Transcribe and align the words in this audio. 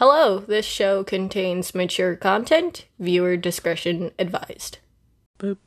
Hello, 0.00 0.38
this 0.38 0.64
show 0.64 1.04
contains 1.04 1.74
mature 1.74 2.16
content. 2.16 2.86
Viewer 2.98 3.36
discretion 3.36 4.12
advised. 4.18 4.78
Boop. 5.38 5.58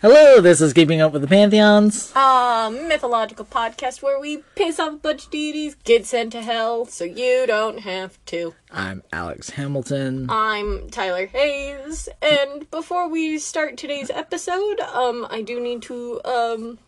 Hello, 0.00 0.40
this 0.40 0.60
is 0.60 0.72
Keeping 0.72 1.00
Up 1.00 1.12
with 1.12 1.22
the 1.22 1.26
Pantheons. 1.26 2.12
A 2.14 2.70
mythological 2.70 3.44
podcast 3.44 4.02
where 4.02 4.20
we 4.20 4.44
piss 4.54 4.78
off 4.78 4.92
a 4.92 4.96
bunch 4.98 5.24
of 5.24 5.32
deities, 5.32 5.74
get 5.82 6.06
sent 6.06 6.30
to 6.30 6.42
hell, 6.42 6.84
so 6.86 7.02
you 7.02 7.44
don't 7.44 7.80
have 7.80 8.24
to. 8.26 8.54
I'm 8.70 9.02
Alex 9.12 9.50
Hamilton. 9.50 10.30
I'm 10.30 10.88
Tyler 10.88 11.26
Hayes, 11.26 12.08
and 12.22 12.70
before 12.70 13.08
we 13.08 13.40
start 13.40 13.76
today's 13.76 14.10
episode, 14.10 14.78
um, 14.78 15.26
I 15.28 15.42
do 15.42 15.58
need 15.58 15.82
to 15.82 16.20
um 16.24 16.78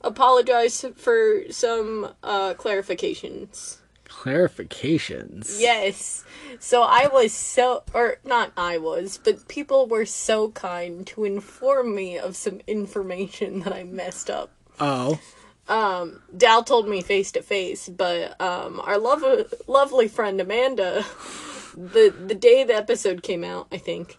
apologize 0.00 0.84
for 0.94 1.40
some 1.50 2.14
uh 2.22 2.54
clarifications. 2.54 3.77
Clarifications. 4.18 5.60
Yes. 5.60 6.24
So 6.58 6.82
I 6.82 7.08
was 7.12 7.32
so, 7.32 7.84
or 7.94 8.18
not 8.24 8.52
I 8.56 8.76
was, 8.78 9.18
but 9.22 9.46
people 9.46 9.86
were 9.86 10.04
so 10.04 10.50
kind 10.50 11.06
to 11.08 11.24
inform 11.24 11.94
me 11.94 12.18
of 12.18 12.34
some 12.34 12.60
information 12.66 13.60
that 13.60 13.72
I 13.72 13.84
messed 13.84 14.28
up. 14.28 14.50
Oh. 14.80 15.20
Um, 15.68 16.22
Dal 16.36 16.64
told 16.64 16.88
me 16.88 17.00
face 17.00 17.30
to 17.32 17.42
face, 17.42 17.88
but 17.88 18.40
um, 18.40 18.80
our 18.80 18.98
lov- 18.98 19.52
lovely 19.68 20.08
friend 20.08 20.40
Amanda, 20.40 21.04
the 21.76 22.12
the 22.26 22.34
day 22.34 22.64
the 22.64 22.74
episode 22.74 23.22
came 23.22 23.44
out, 23.44 23.68
I 23.70 23.76
think, 23.76 24.18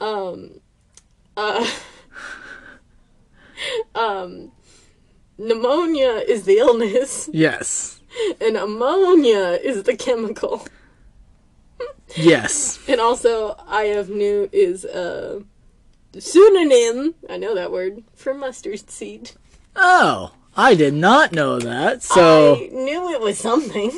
um, 0.00 0.60
uh, 1.36 1.70
um, 3.94 4.50
pneumonia 5.38 6.22
is 6.26 6.46
the 6.46 6.58
illness, 6.58 7.28
Yes. 7.32 7.95
And 8.40 8.56
ammonia 8.56 9.58
is 9.62 9.82
the 9.84 9.96
chemical. 9.96 10.66
Yes. 12.14 12.78
And 12.88 13.00
also, 13.00 13.56
I 13.66 13.84
have 13.84 14.08
new 14.08 14.48
is 14.52 14.84
a 14.84 15.42
pseudonym, 16.18 17.14
I 17.28 17.36
know 17.36 17.54
that 17.54 17.72
word, 17.72 18.04
for 18.14 18.32
mustard 18.32 18.88
seed. 18.88 19.32
Oh, 19.74 20.32
I 20.56 20.74
did 20.74 20.94
not 20.94 21.32
know 21.32 21.58
that. 21.58 22.02
So, 22.02 22.54
I 22.54 22.68
knew 22.72 23.10
it 23.12 23.20
was 23.20 23.38
something. 23.38 23.90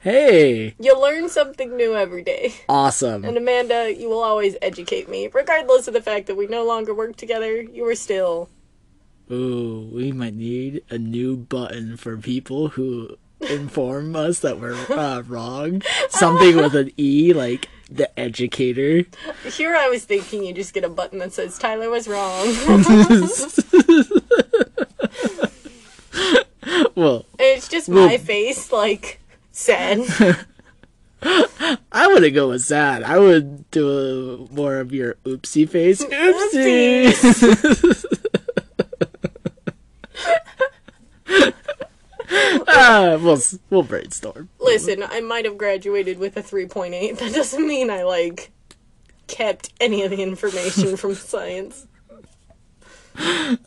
hey, 0.00 0.74
You 0.80 0.98
learn 1.00 1.28
something 1.28 1.76
new 1.76 1.94
every 1.94 2.22
day. 2.24 2.54
awesome. 2.68 3.24
And 3.24 3.36
Amanda, 3.36 3.94
you 3.94 4.08
will 4.08 4.22
always 4.24 4.56
educate 4.62 5.08
me. 5.08 5.28
Regardless 5.32 5.86
of 5.86 5.94
the 5.94 6.00
fact 6.02 6.26
that 6.26 6.36
we 6.36 6.46
no 6.46 6.64
longer 6.64 6.92
work 6.94 7.16
together, 7.16 7.60
you 7.62 7.86
are 7.86 7.94
still. 7.94 8.48
Ooh, 9.30 9.88
we 9.92 10.10
might 10.10 10.34
need 10.34 10.82
a 10.90 10.98
new 10.98 11.36
button 11.36 11.96
for 11.96 12.16
people 12.16 12.68
who 12.68 13.16
inform 13.50 14.16
us 14.16 14.40
that 14.40 14.60
we're 14.60 14.74
uh, 14.90 15.22
wrong. 15.22 15.82
Something 16.08 16.56
with 16.56 16.74
an 16.74 16.90
E, 16.98 17.32
like 17.32 17.68
the 17.90 18.18
educator. 18.18 19.04
Here 19.44 19.76
I 19.76 19.88
was 19.88 20.04
thinking 20.04 20.44
you 20.44 20.52
just 20.52 20.74
get 20.74 20.84
a 20.84 20.88
button 20.88 21.18
that 21.18 21.32
says 21.32 21.58
Tyler 21.58 21.90
was 21.90 22.08
wrong. 22.08 22.46
Well, 26.94 27.24
it's 27.38 27.68
just 27.68 27.88
my 27.88 28.18
face, 28.18 28.70
like, 28.70 29.18
sad. 29.50 30.00
I 31.22 32.06
wouldn't 32.08 32.34
go 32.34 32.50
with 32.50 32.68
that. 32.68 33.02
I 33.02 33.18
would 33.18 33.70
do 33.70 34.46
a, 34.50 34.54
more 34.54 34.78
of 34.78 34.92
your 34.92 35.14
oopsie 35.24 35.68
face. 35.68 36.04
Oopsie. 36.04 38.04
We'll 43.22 43.40
we'll 43.70 43.82
brainstorm. 43.82 44.48
Listen, 44.58 45.02
I 45.02 45.20
might 45.20 45.44
have 45.44 45.58
graduated 45.58 46.18
with 46.18 46.36
a 46.36 46.42
3.8. 46.42 47.18
That 47.18 47.32
doesn't 47.32 47.66
mean 47.66 47.90
I, 47.90 48.02
like, 48.02 48.50
kept 49.26 49.72
any 49.80 50.02
of 50.02 50.10
the 50.10 50.22
information 50.22 50.96
from 50.98 51.14
science. 51.14 51.86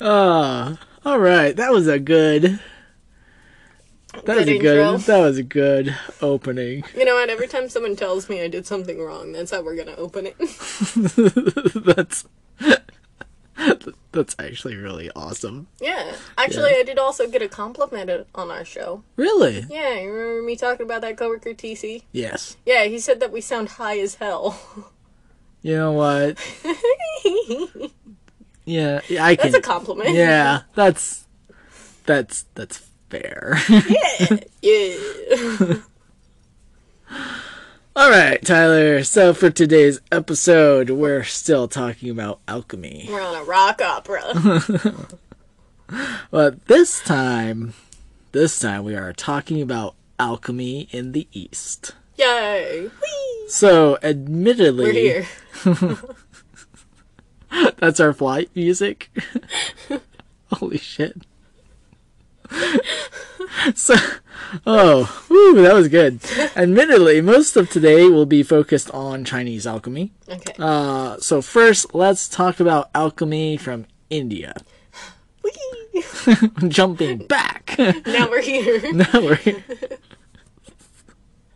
Ah, 0.02 0.78
all 1.06 1.20
right. 1.20 1.56
That 1.56 1.72
was 1.72 1.88
a 1.88 2.00
good. 2.00 2.60
That 4.24 4.38
was 4.38 4.48
a 4.48 4.58
good. 4.58 4.78
intro. 4.78 4.98
That 4.98 5.20
was 5.20 5.38
a 5.38 5.44
good 5.44 5.96
opening. 6.22 6.84
You 6.96 7.06
know 7.06 7.16
what? 7.16 7.30
Every 7.30 7.48
time 7.48 7.70
someone 7.70 7.96
tells 7.96 8.30
me 8.30 8.42
I 8.42 8.48
did 8.48 8.66
something 8.66 9.02
wrong, 9.02 9.34
that's 9.34 9.52
how 9.52 9.62
we're 9.62 9.76
gonna 9.76 9.96
open 9.98 10.28
it. 10.28 10.38
that's 11.86 12.26
that's 14.12 14.36
actually 14.40 14.76
really 14.76 15.10
awesome. 15.16 15.68
yeah. 15.82 16.16
Actually, 16.38 16.72
I 16.76 16.84
did 16.84 17.00
also 17.00 17.28
get 17.28 17.42
a 17.42 17.48
compliment 17.48 18.28
on 18.36 18.52
our 18.52 18.66
show. 18.66 19.04
Really? 19.16 19.66
Yeah, 19.70 20.00
you 20.00 20.12
remember 20.12 20.42
me 20.46 20.56
talking 20.56 20.86
about 20.86 21.02
that 21.02 21.18
coworker 21.18 21.54
TC? 21.54 22.04
Yes. 22.12 22.58
Yeah, 22.66 22.86
he 22.86 23.00
said 23.00 23.20
that 23.22 23.32
we 23.32 23.42
sound 23.42 23.70
high 23.70 24.00
as 24.00 24.16
hell. 24.16 24.60
You 25.62 25.76
know 25.78 25.94
what? 25.94 26.38
Yeah, 28.66 29.02
yeah, 29.10 29.26
I 29.26 29.36
can. 29.36 29.52
That's 29.52 29.66
a 29.66 29.68
compliment. 29.68 30.12
Yeah, 30.14 30.62
that's 30.76 31.26
that's 32.06 32.46
that's 32.54 32.88
fair. 33.10 33.58
yeah. 33.70 34.38
Yeah. 34.62 35.76
All 38.06 38.12
right, 38.12 38.40
Tyler. 38.40 39.04
So 39.04 39.34
for 39.34 39.50
today's 39.50 40.00
episode, 40.12 40.92
we're 40.92 41.24
still 41.24 41.68
talking 41.68 42.12
about 42.12 42.40
alchemy, 42.48 43.08
We're 43.10 43.20
on 43.20 43.34
a 43.34 43.44
rock 43.44 43.82
opera. 43.82 44.32
but 46.30 46.64
this 46.68 47.02
time, 47.02 47.74
this 48.32 48.60
time 48.60 48.84
we 48.84 48.94
are 48.96 49.12
talking 49.12 49.60
about 49.60 49.96
alchemy 50.20 50.88
in 50.92 51.14
the 51.14 51.28
East. 51.32 51.96
Yay. 52.16 52.92
Whee! 53.02 53.50
So, 53.50 53.98
admittedly, 54.04 54.86
We're 54.86 55.26
here. 55.64 55.98
that's 57.80 58.00
our 58.00 58.14
flight 58.14 58.52
music. 58.54 59.10
Holy 60.54 60.78
shit. 60.78 61.26
so, 63.76 63.96
oh, 64.66 65.24
whew, 65.28 65.62
that 65.62 65.74
was 65.74 65.88
good. 65.88 66.20
Admittedly, 66.56 67.22
most 67.22 67.56
of 67.58 67.70
today 67.70 68.08
will 68.08 68.26
be 68.26 68.44
focused 68.44 68.90
on 68.92 69.24
Chinese 69.26 69.66
alchemy. 69.66 70.12
Okay. 70.30 70.54
Uh, 70.60 71.18
so 71.20 71.42
first, 71.42 71.94
let's 71.94 72.28
talk 72.28 72.60
about 72.60 72.90
alchemy 72.94 73.58
from 73.58 73.86
India. 74.10 74.54
Jumping 76.68 77.20
back. 77.28 77.76
now 77.78 78.30
we're 78.30 78.42
here. 78.42 78.94
now 78.94 79.08
we're 79.14 79.40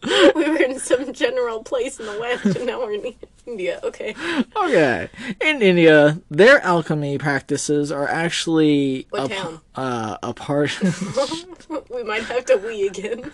we 0.35 0.49
were 0.49 0.57
in 0.61 0.79
some 0.79 1.11
general 1.13 1.63
place 1.63 1.99
in 1.99 2.05
the 2.05 2.19
West, 2.19 2.45
and 2.45 2.65
now 2.65 2.79
we're 2.79 2.93
in 2.93 3.13
India. 3.45 3.79
Okay. 3.83 4.15
okay. 4.55 5.09
In 5.41 5.61
India, 5.61 6.21
their 6.29 6.61
alchemy 6.61 7.17
practices 7.17 7.91
are 7.91 8.07
actually 8.07 9.07
What 9.09 9.31
a, 9.31 9.35
town? 9.35 9.61
uh, 9.75 10.17
a 10.23 10.33
part. 10.33 10.79
we 11.89 12.03
might 12.03 12.23
have 12.23 12.45
to 12.45 12.55
we 12.57 12.87
again. 12.87 13.31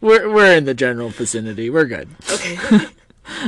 we're 0.00 0.32
we're 0.32 0.56
in 0.56 0.64
the 0.64 0.74
general 0.74 1.08
vicinity. 1.10 1.70
We're 1.70 1.86
good. 1.86 2.08
Okay. 2.30 2.58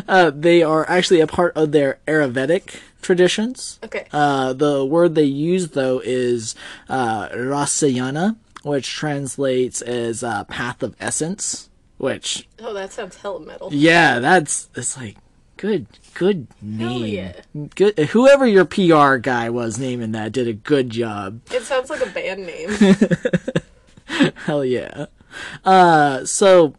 Uh, 0.08 0.30
they 0.34 0.62
are 0.62 0.88
actually 0.88 1.20
a 1.20 1.26
part 1.26 1.54
of 1.54 1.70
their 1.70 1.98
Ayurvedic 2.08 2.80
traditions. 3.02 3.78
Okay. 3.84 4.06
Uh, 4.10 4.54
the 4.54 4.82
word 4.86 5.14
they 5.14 5.24
use 5.24 5.68
though 5.72 6.00
is 6.02 6.54
uh, 6.88 7.28
rasayana, 7.28 8.36
which 8.62 8.88
translates 8.94 9.82
as 9.82 10.24
uh, 10.24 10.44
path 10.44 10.82
of 10.82 10.96
essence. 10.98 11.68
Which, 11.98 12.46
Oh, 12.60 12.74
that 12.74 12.92
sounds 12.92 13.16
hella 13.16 13.40
metal. 13.40 13.70
yeah, 13.72 14.18
that's 14.18 14.68
it's 14.74 14.96
like 14.96 15.16
good, 15.56 15.86
good 16.14 16.46
name. 16.60 17.06
yeah. 17.06 17.32
Good. 17.74 17.98
Whoever 18.10 18.46
your 18.46 18.66
PR 18.66 19.16
guy 19.16 19.48
was 19.48 19.78
naming 19.78 20.12
that 20.12 20.32
did 20.32 20.46
a 20.46 20.52
good 20.52 20.90
job. 20.90 21.40
It 21.50 21.62
sounds 21.62 21.88
like 21.88 22.02
a 22.04 22.10
band 22.10 22.46
name. 22.46 22.70
Hell 24.44 24.64
yeah. 24.64 25.06
Uh, 25.64 26.24
so 26.26 26.74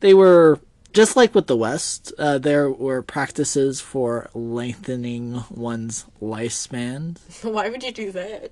they 0.00 0.14
were 0.14 0.58
just 0.94 1.16
like 1.16 1.34
with 1.34 1.46
the 1.48 1.56
West. 1.56 2.12
Uh, 2.18 2.38
there 2.38 2.70
were 2.70 3.02
practices 3.02 3.80
for 3.82 4.30
lengthening 4.34 5.44
one's 5.50 6.06
lifespan. 6.22 7.18
Why 7.44 7.68
would 7.68 7.82
you 7.82 7.92
do 7.92 8.10
that? 8.12 8.50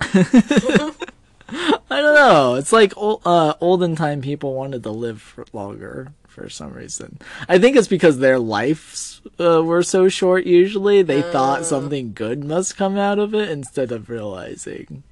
I 1.90 2.00
don't 2.00 2.14
know. 2.14 2.54
It's 2.56 2.72
like 2.72 2.92
uh, 2.96 3.54
olden 3.60 3.96
time 3.96 4.20
people 4.20 4.54
wanted 4.54 4.82
to 4.82 4.90
live 4.90 5.22
for 5.22 5.44
longer 5.52 6.12
for 6.26 6.48
some 6.48 6.72
reason. 6.72 7.18
I 7.48 7.58
think 7.58 7.76
it's 7.76 7.88
because 7.88 8.18
their 8.18 8.38
lives 8.38 9.20
uh, 9.40 9.62
were 9.62 9.82
so 9.82 10.08
short. 10.08 10.44
Usually, 10.44 11.02
they 11.02 11.22
thought 11.22 11.64
something 11.64 12.12
good 12.12 12.44
must 12.44 12.76
come 12.76 12.98
out 12.98 13.18
of 13.18 13.34
it 13.34 13.48
instead 13.48 13.92
of 13.92 14.10
realizing 14.10 15.02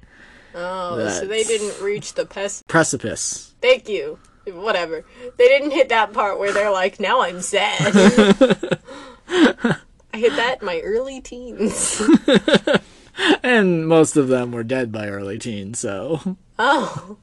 Oh, 0.53 1.09
so 1.09 1.25
they 1.25 1.43
didn't 1.43 1.81
reach 1.83 2.13
the 2.13 2.25
pest. 2.25 2.65
precipice. 2.67 3.53
Thank 3.61 3.89
you. 3.89 4.19
Whatever. 4.47 5.03
They 5.37 5.47
didn't 5.47 5.71
hit 5.71 5.89
that 5.89 6.13
part 6.13 6.39
where 6.39 6.53
they're 6.53 6.71
like, 6.71 6.99
now 6.99 7.21
I'm 7.21 7.41
sad. 7.41 7.79
I 9.27 10.17
hit 10.17 10.35
that 10.35 10.57
in 10.61 10.65
my 10.65 10.79
early 10.81 11.19
teens. 11.19 12.01
And 13.43 13.87
most 13.87 14.17
of 14.17 14.27
them 14.27 14.51
were 14.51 14.63
dead 14.63 14.91
by 14.91 15.07
early 15.07 15.37
teens, 15.39 15.79
so 15.79 16.37
Oh. 16.59 17.17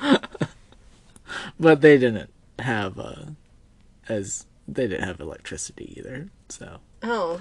but 1.60 1.80
they 1.80 1.98
didn't 1.98 2.30
have 2.58 2.98
uh, 2.98 3.24
as 4.08 4.46
they 4.66 4.86
didn't 4.86 5.06
have 5.06 5.20
electricity 5.20 5.94
either. 5.98 6.28
So 6.48 6.78
Oh. 7.02 7.40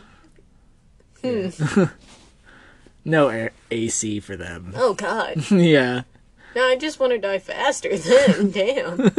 Hmm. 1.22 1.50
no 3.06 3.30
air, 3.30 3.52
AC 3.72 4.20
for 4.20 4.36
them. 4.36 4.74
Oh 4.76 4.94
God. 4.94 5.50
yeah. 5.52 6.04
No, 6.56 6.68
I 6.68 6.76
just 6.76 7.00
want 7.00 7.14
to 7.14 7.18
die 7.18 7.40
faster 7.40 7.98
then. 7.98 8.52
Damn. 8.52 9.12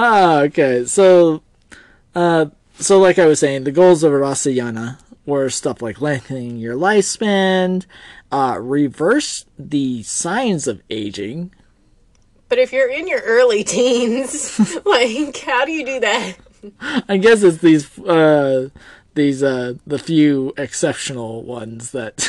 Ah, 0.00 0.40
okay. 0.42 0.84
So, 0.84 1.42
uh, 2.14 2.46
so 2.78 2.98
like 2.98 3.18
I 3.18 3.26
was 3.26 3.40
saying, 3.40 3.64
the 3.64 3.72
goals 3.72 4.02
of 4.02 4.12
Rasayana 4.12 4.98
were 5.26 5.50
stuff 5.50 5.82
like 5.82 6.00
lengthening 6.00 6.56
your 6.56 6.74
lifespan, 6.74 7.84
uh, 8.32 8.58
reverse 8.60 9.44
the 9.58 10.02
signs 10.02 10.66
of 10.66 10.82
aging. 10.88 11.52
But 12.48 12.58
if 12.58 12.72
you're 12.72 12.90
in 12.90 13.06
your 13.06 13.20
early 13.20 13.62
teens, 13.62 14.76
like, 14.86 15.36
how 15.38 15.64
do 15.66 15.72
you 15.72 15.84
do 15.84 16.00
that? 16.00 16.36
I 17.08 17.18
guess 17.18 17.42
it's 17.42 17.58
these, 17.58 17.98
uh, 18.00 18.70
these, 19.14 19.42
uh, 19.42 19.74
the 19.86 19.98
few 19.98 20.54
exceptional 20.56 21.42
ones 21.42 21.90
that, 21.90 22.26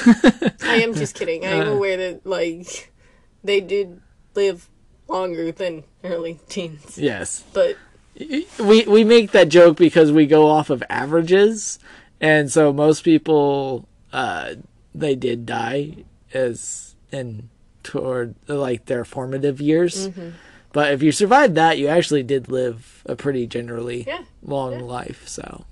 I 0.61 0.81
am 0.81 0.93
just 0.93 1.15
kidding. 1.15 1.45
I 1.45 1.51
am 1.51 1.67
aware 1.77 1.95
that, 1.97 2.25
like, 2.25 2.91
they 3.43 3.61
did 3.61 4.01
live 4.35 4.69
longer 5.07 5.51
than 5.51 5.85
early 6.03 6.39
teens. 6.49 6.97
yes. 6.97 7.43
But 7.53 7.77
we 8.59 8.83
we 8.85 9.03
make 9.03 9.31
that 9.31 9.49
joke 9.49 9.77
because 9.77 10.11
we 10.11 10.25
go 10.27 10.47
off 10.47 10.69
of 10.69 10.83
averages, 10.89 11.79
and 12.19 12.51
so 12.51 12.73
most 12.73 13.03
people 13.03 13.87
uh, 14.13 14.55
they 14.93 15.15
did 15.15 15.45
die 15.45 15.97
as 16.33 16.95
in 17.11 17.49
toward 17.83 18.35
like 18.47 18.85
their 18.85 19.05
formative 19.05 19.59
years. 19.61 20.09
But 20.71 20.93
if 20.93 21.01
you 21.01 21.11
survived 21.11 21.55
that, 21.55 21.79
you 21.79 21.87
actually 21.87 22.21
did 22.23 22.47
live 22.49 23.01
a 23.07 23.15
pretty 23.15 23.47
generally 23.47 24.03
Yeah, 24.03 24.23
long 24.43 24.73
yeah. 24.73 24.81
life. 24.85 25.27
So, 25.27 25.65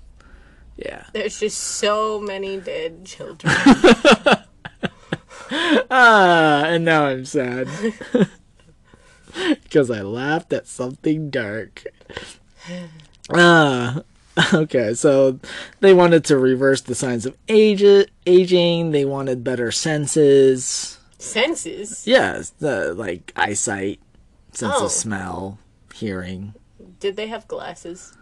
yeah. 0.76 1.04
there's 1.12 1.38
just 1.38 1.58
so 1.58 2.20
many 2.20 2.58
dead 2.58 3.04
children. 3.04 3.54
Ah, 5.90 6.64
and 6.66 6.84
now 6.84 7.06
I'm 7.06 7.24
sad 7.24 7.68
because 9.62 9.90
I 9.90 10.02
laughed 10.02 10.52
at 10.52 10.66
something 10.66 11.30
dark. 11.30 11.84
Ah, 13.32 14.02
okay. 14.54 14.94
So 14.94 15.38
they 15.80 15.94
wanted 15.94 16.24
to 16.26 16.38
reverse 16.38 16.80
the 16.80 16.94
signs 16.94 17.26
of 17.26 17.36
age 17.48 17.84
aging. 18.26 18.90
They 18.92 19.04
wanted 19.04 19.44
better 19.44 19.70
senses. 19.70 20.98
Senses? 21.18 22.06
Yes, 22.06 22.50
the 22.58 22.94
like 22.94 23.32
eyesight, 23.36 24.00
sense 24.52 24.74
Oh. 24.76 24.84
of 24.86 24.92
smell, 24.92 25.58
hearing. 25.94 26.54
Did 27.00 27.16
they 27.16 27.26
have 27.26 27.48
glasses? 27.48 28.14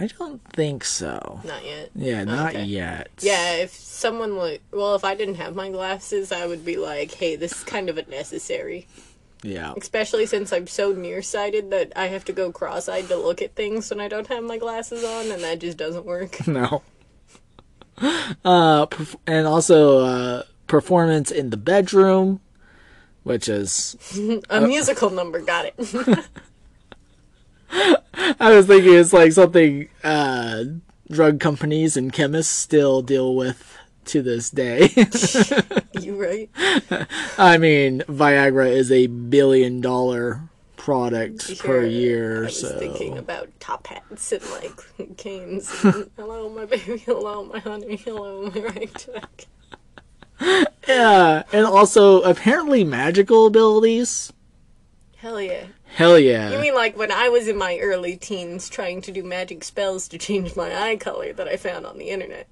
I 0.00 0.06
don't 0.06 0.40
think 0.52 0.84
so. 0.84 1.40
Not 1.44 1.64
yet. 1.64 1.90
Yeah, 1.96 2.22
not 2.24 2.50
Okay. 2.54 2.64
yet. 2.64 3.08
Yeah, 3.20 3.54
if 3.54 3.72
someone 3.72 4.36
like, 4.36 4.62
well, 4.70 4.94
if 4.94 5.02
I 5.02 5.16
didn't 5.16 5.34
have 5.36 5.56
my 5.56 5.70
glasses, 5.70 6.30
I 6.30 6.46
would 6.46 6.64
be 6.64 6.76
like, 6.76 7.12
hey, 7.14 7.34
this 7.34 7.50
is 7.52 7.64
kind 7.64 7.88
of 7.88 7.98
unnecessary. 7.98 8.86
Yeah. 9.42 9.72
Especially 9.76 10.26
since 10.26 10.52
I'm 10.52 10.66
so 10.66 10.92
nearsighted 10.92 11.70
that 11.70 11.92
I 11.94 12.08
have 12.08 12.24
to 12.26 12.32
go 12.32 12.50
cross 12.50 12.88
eyed 12.88 13.08
to 13.08 13.16
look 13.16 13.40
at 13.40 13.54
things 13.54 13.90
when 13.90 14.00
I 14.00 14.08
don't 14.08 14.26
have 14.26 14.42
my 14.42 14.58
glasses 14.58 15.04
on, 15.04 15.30
and 15.30 15.42
that 15.44 15.60
just 15.60 15.78
doesn't 15.78 16.04
work. 16.06 16.38
No. 16.48 16.82
Uh, 18.00 18.86
perf- 18.86 19.16
and 19.26 19.46
also 19.46 19.98
uh, 20.04 20.42
performance 20.68 21.30
in 21.32 21.50
the 21.50 21.56
bedroom, 21.56 22.40
which 23.24 23.48
is 23.48 23.96
A 24.50 24.60
musical 24.60 25.10
number, 25.10 25.40
got 25.40 25.66
it. 25.66 25.74
I 27.70 28.52
was 28.52 28.66
thinking 28.66 28.94
it's 28.94 29.12
like 29.12 29.32
something 29.32 29.88
uh, 30.04 30.64
drug 31.10 31.40
companies 31.40 31.96
and 31.96 32.12
chemists 32.12 32.52
still 32.52 33.02
deal 33.02 33.34
with 33.34 33.77
to 34.08 34.22
this 34.22 34.50
day. 34.50 34.90
you 36.00 36.20
right? 36.20 36.50
I 37.38 37.58
mean, 37.58 38.00
Viagra 38.08 38.68
is 38.70 38.90
a 38.92 39.06
billion 39.06 39.80
dollar 39.80 40.42
product 40.76 41.46
per 41.58 41.82
Sure. 41.82 41.86
year, 41.86 42.42
I 42.42 42.46
was 42.46 42.60
so 42.60 42.78
thinking 42.78 43.18
about 43.18 43.48
top 43.60 43.86
hats 43.88 44.32
and 44.32 44.42
like 44.52 45.16
canes. 45.16 45.72
and, 45.84 46.10
hello, 46.16 46.48
my 46.48 46.64
baby. 46.64 46.98
Hello, 46.98 47.44
my 47.44 47.58
honey. 47.58 47.96
Hello, 47.96 48.50
my 48.50 48.60
right 48.60 49.06
back. 49.14 49.46
yeah, 50.88 51.42
and 51.52 51.66
also 51.66 52.22
apparently 52.22 52.84
magical 52.84 53.46
abilities. 53.46 54.32
Hell 55.16 55.40
yeah. 55.40 55.64
Hell 55.94 56.18
yeah! 56.18 56.50
You 56.50 56.58
mean 56.58 56.74
like 56.74 56.96
when 56.96 57.10
I 57.10 57.28
was 57.28 57.48
in 57.48 57.56
my 57.56 57.78
early 57.78 58.16
teens 58.16 58.68
trying 58.68 59.00
to 59.02 59.10
do 59.10 59.24
magic 59.24 59.64
spells 59.64 60.06
to 60.08 60.18
change 60.18 60.54
my 60.54 60.72
eye 60.90 60.96
color 60.96 61.32
that 61.32 61.48
I 61.48 61.56
found 61.56 61.86
on 61.86 61.98
the 61.98 62.10
internet? 62.10 62.46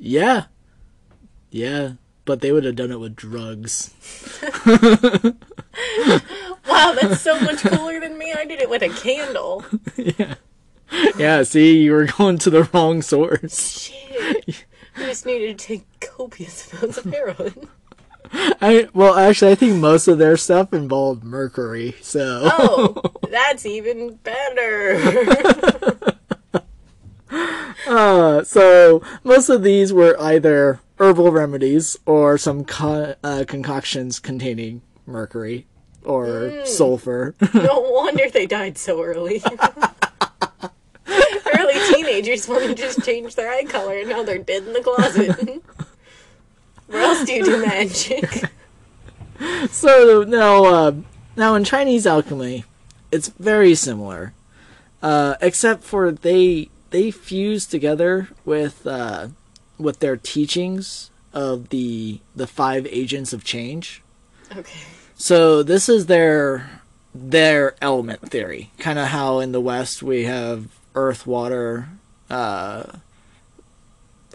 Yeah, 0.00 0.44
yeah, 1.50 1.92
but 2.24 2.40
they 2.40 2.50
would 2.50 2.64
have 2.64 2.76
done 2.76 2.90
it 2.90 2.98
with 3.00 3.14
drugs. 3.14 3.94
Wow, 6.68 6.94
that's 7.00 7.20
so 7.20 7.38
much 7.40 7.60
cooler 7.62 8.00
than 8.00 8.18
me. 8.18 8.32
I 8.36 8.44
did 8.44 8.60
it 8.60 8.70
with 8.70 8.82
a 8.82 8.88
candle. 8.88 9.64
Yeah, 9.96 10.34
Yeah, 11.16 11.42
see, 11.44 11.78
you 11.82 11.92
were 11.92 12.06
going 12.06 12.38
to 12.38 12.50
the 12.50 12.64
wrong 12.72 13.02
source. 13.02 13.80
Shit. 13.80 14.64
I 14.96 15.06
just 15.06 15.24
needed 15.26 15.58
to 15.58 15.64
take 15.66 15.84
copious 16.00 16.72
amounts 16.72 16.98
of 16.98 17.04
heroin. 17.06 17.68
I 18.32 18.88
well, 18.92 19.14
actually, 19.16 19.52
I 19.52 19.56
think 19.56 19.76
most 19.76 20.08
of 20.08 20.18
their 20.18 20.36
stuff 20.36 20.72
involved 20.72 21.22
mercury. 21.24 21.96
So 22.00 22.48
Oh, 22.52 23.02
that's 23.30 23.66
even 23.66 24.14
better. 24.16 26.16
Uh, 27.86 28.42
so 28.44 29.02
most 29.24 29.48
of 29.48 29.62
these 29.62 29.92
were 29.92 30.16
either 30.20 30.80
herbal 30.98 31.30
remedies 31.32 31.96
or 32.06 32.36
some 32.36 32.64
co- 32.64 33.14
uh, 33.22 33.44
concoctions 33.46 34.18
containing 34.18 34.82
mercury 35.06 35.66
or 36.04 36.64
sulfur. 36.66 37.34
No 37.54 37.80
wonder 37.80 38.28
they 38.30 38.46
died 38.46 38.78
so 38.78 39.02
early. 39.02 39.42
early 41.06 41.94
teenagers 41.94 42.48
want 42.48 42.64
to 42.64 42.74
just 42.74 43.02
change 43.04 43.34
their 43.34 43.50
eye 43.52 43.64
color 43.64 43.98
and 43.98 44.08
now 44.08 44.22
they're 44.22 44.38
dead 44.38 44.64
in 44.64 44.72
the 44.72 44.80
closet. 44.82 45.36
Where 46.86 47.02
else 47.02 47.24
do 47.24 47.32
you 47.32 47.44
do 47.44 47.64
magic? 47.64 48.50
so 49.70 50.24
now, 50.26 50.64
uh, 50.64 50.92
now 51.36 51.54
in 51.54 51.64
Chinese 51.64 52.06
alchemy, 52.06 52.64
it's 53.12 53.28
very 53.28 53.74
similar, 53.74 54.32
uh, 55.02 55.36
except 55.40 55.84
for 55.84 56.10
they 56.10 56.69
they 56.90 57.10
fuse 57.10 57.66
together 57.66 58.28
with 58.44 58.86
uh, 58.86 59.28
with 59.78 60.00
their 60.00 60.16
teachings 60.16 61.10
of 61.32 61.70
the 61.70 62.20
the 62.34 62.46
five 62.46 62.86
agents 62.86 63.32
of 63.32 63.44
change. 63.44 64.02
Okay. 64.56 64.80
So 65.14 65.62
this 65.62 65.88
is 65.88 66.06
their 66.06 66.82
their 67.14 67.74
element 67.82 68.30
theory, 68.30 68.70
kind 68.78 68.98
of 68.98 69.08
how 69.08 69.40
in 69.40 69.52
the 69.52 69.60
West 69.60 70.02
we 70.02 70.24
have 70.24 70.68
earth, 70.94 71.26
water, 71.26 71.88
uh, 72.28 72.84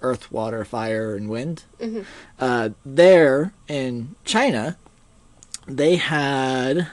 earth, 0.02 0.32
water, 0.32 0.66
fire, 0.66 1.16
and 1.16 1.30
wind. 1.30 1.64
Uh, 2.40 2.70
there 2.86 3.54
in 3.68 4.16
China, 4.24 4.78
they 5.68 5.96
had. 5.98 6.88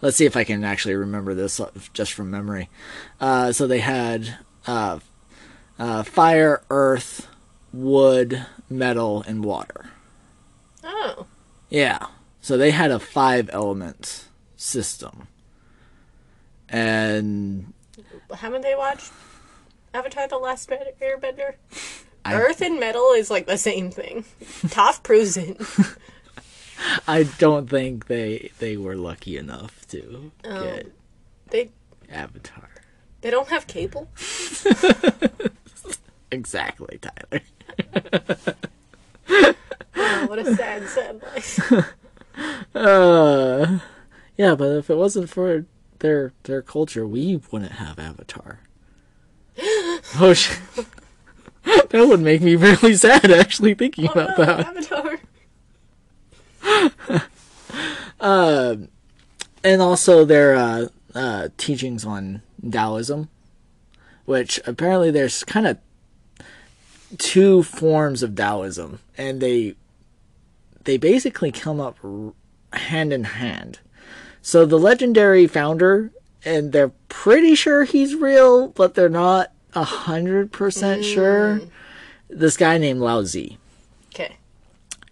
Let's 0.00 0.16
see 0.16 0.26
if 0.26 0.36
I 0.36 0.42
can 0.42 0.64
actually 0.64 0.96
remember 0.96 1.32
this 1.32 1.60
just 1.92 2.12
from 2.12 2.28
memory. 2.28 2.68
Uh, 3.20 3.52
so 3.52 3.68
they 3.68 3.78
had 3.78 4.36
uh, 4.66 4.98
uh, 5.78 6.02
fire, 6.02 6.62
earth, 6.70 7.28
wood, 7.72 8.46
metal, 8.68 9.22
and 9.26 9.44
water. 9.44 9.90
Oh. 10.84 11.26
Yeah. 11.70 12.06
So 12.40 12.56
they 12.56 12.70
had 12.70 12.90
a 12.90 12.98
five 12.98 13.48
element 13.52 14.26
system. 14.56 15.28
And 16.68 17.72
Haven't 18.34 18.62
they 18.62 18.74
watched 18.74 19.12
Avatar 19.94 20.26
The 20.28 20.38
Last 20.38 20.70
Airbender? 20.70 21.54
I- 22.24 22.34
Earth 22.34 22.60
and 22.60 22.78
metal 22.80 23.12
is 23.12 23.30
like 23.30 23.46
the 23.46 23.58
same 23.58 23.90
thing. 23.90 24.24
Toph 24.66 25.02
proves 25.02 25.36
it. 25.36 25.60
I 27.06 27.24
don't 27.38 27.68
think 27.70 28.06
they 28.06 28.50
they 28.58 28.76
were 28.76 28.96
lucky 28.96 29.36
enough 29.36 29.86
to 29.88 30.32
Oh. 30.44 30.64
get 30.64 30.92
They 31.50 31.70
Avatar. 32.10 32.68
They 33.22 33.30
don't 33.30 33.48
have 33.48 33.66
cable. 33.66 34.08
Exactly, 36.30 36.98
Tyler. 37.02 37.42
What 40.26 40.38
a 40.38 40.54
sad, 40.56 40.88
sad 40.88 41.22
life. 41.22 41.72
Uh 42.74 43.80
yeah, 44.38 44.54
but 44.54 44.70
if 44.78 44.88
it 44.88 44.94
wasn't 44.94 45.28
for 45.28 45.66
their 45.98 46.32
their 46.44 46.62
culture, 46.62 47.06
we 47.06 47.38
wouldn't 47.50 47.72
have 47.72 47.98
Avatar. 47.98 48.60
oh 50.18 50.32
sh- 50.34 50.56
That 51.64 51.92
would 52.08 52.20
make 52.20 52.40
me 52.40 52.56
really 52.56 52.94
sad 52.94 53.30
actually 53.30 53.74
thinking 53.74 54.08
Oh 54.08 54.12
about 54.12 54.38
no, 54.38 54.44
that. 54.46 54.66
Avatar. 54.66 55.18
Uh, 58.18 58.76
and 59.62 59.82
also 59.82 60.24
their 60.24 60.54
uh, 60.54 60.86
uh, 61.14 61.48
teachings 61.58 62.06
on 62.06 62.40
Taoism, 62.68 63.28
which 64.24 64.60
apparently 64.66 65.10
there's 65.10 65.44
kind 65.44 65.66
of 65.66 65.78
two 67.18 67.62
forms 67.62 68.22
of 68.22 68.34
Taoism, 68.34 68.98
and 69.18 69.40
they 69.40 69.74
they 70.84 70.96
basically 70.96 71.52
come 71.52 71.80
up 71.80 71.98
hand 72.72 73.12
in 73.12 73.24
hand. 73.24 73.78
So 74.40 74.64
the 74.66 74.78
legendary 74.78 75.46
founder, 75.46 76.10
and 76.44 76.72
they're 76.72 76.92
pretty 77.08 77.54
sure 77.54 77.84
he's 77.84 78.14
real, 78.14 78.68
but 78.68 78.94
they're 78.94 79.08
not 79.08 79.52
a 79.74 79.84
hundred 79.84 80.50
percent 80.52 81.04
sure. 81.04 81.60
Mm. 81.60 81.70
This 82.28 82.56
guy 82.56 82.78
named 82.78 83.00
Lao 83.00 83.22
Tzu, 83.22 83.50
Okay. 84.14 84.36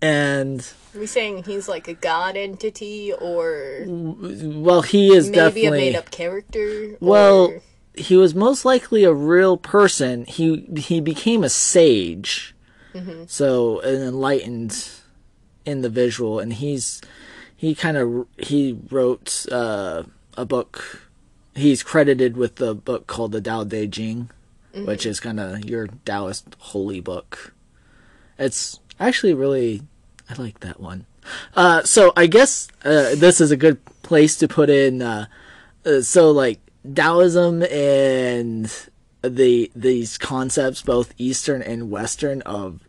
and 0.01 0.67
Are 0.95 0.99
we 0.99 1.07
saying 1.07 1.45
he's 1.45 1.69
like 1.69 1.87
a 1.89 1.95
god 1.95 2.37
entity 2.37 3.13
or 3.13 3.85
well, 3.87 4.83
he 4.83 5.15
is 5.15 5.27
maybe 5.27 5.37
definitely 5.37 5.67
a 5.67 5.71
made 5.71 5.97
up 5.97 6.11
character? 6.11 6.97
Well, 7.01 7.47
or- 7.53 7.63
he 7.95 8.17
was 8.17 8.35
most 8.35 8.65
likely 8.65 9.05
a 9.05 9.13
real 9.13 9.57
person. 9.57 10.25
He 10.25 10.67
he 10.77 11.01
became 11.01 11.45
a 11.45 11.49
sage, 11.49 12.55
so 13.27 13.81
an 13.81 14.03
enlightened 14.03 14.89
individual, 15.67 16.39
and 16.41 16.53
he's 16.55 17.01
he 17.55 17.75
kind 17.75 17.97
of 17.97 18.27
he 18.39 18.79
wrote 18.91 19.47
uh, 19.53 20.05
a 20.37 20.45
book. 20.45 21.03
He's 21.55 21.83
credited 21.83 22.37
with 22.37 22.57
the 22.57 22.75
book 22.75 23.07
called 23.07 23.33
the 23.33 23.41
Tao 23.41 23.65
Te 23.65 23.87
Ching, 23.89 24.31
which 24.73 25.05
is 25.05 25.21
kind 25.21 25.39
of 25.39 25.65
your 25.69 25.89
Taoist 26.05 26.57
holy 26.59 27.01
book. 27.01 27.53
It's 28.39 28.81
actually 28.99 29.35
really 29.35 29.83
I 30.31 30.41
like 30.41 30.61
that 30.61 30.81
one. 30.81 31.07
Uh, 31.55 31.83
so 31.83 32.13
I 32.17 32.27
guess 32.27 32.69
uh, 32.85 33.15
this 33.17 33.41
is 33.41 33.51
a 33.51 33.57
good 33.57 33.85
place 34.03 34.37
to 34.37 34.49
put 34.49 34.71
in. 34.71 35.03
Uh, 35.03 35.27
uh, 35.85 36.01
so 36.03 36.31
like 36.31 36.61
Taoism 36.95 37.63
and 37.65 38.73
the 39.23 39.71
these 39.75 40.17
concepts, 40.19 40.83
both 40.83 41.15
Eastern 41.19 41.63
and 41.63 41.91
Western, 41.91 42.43
of 42.43 42.81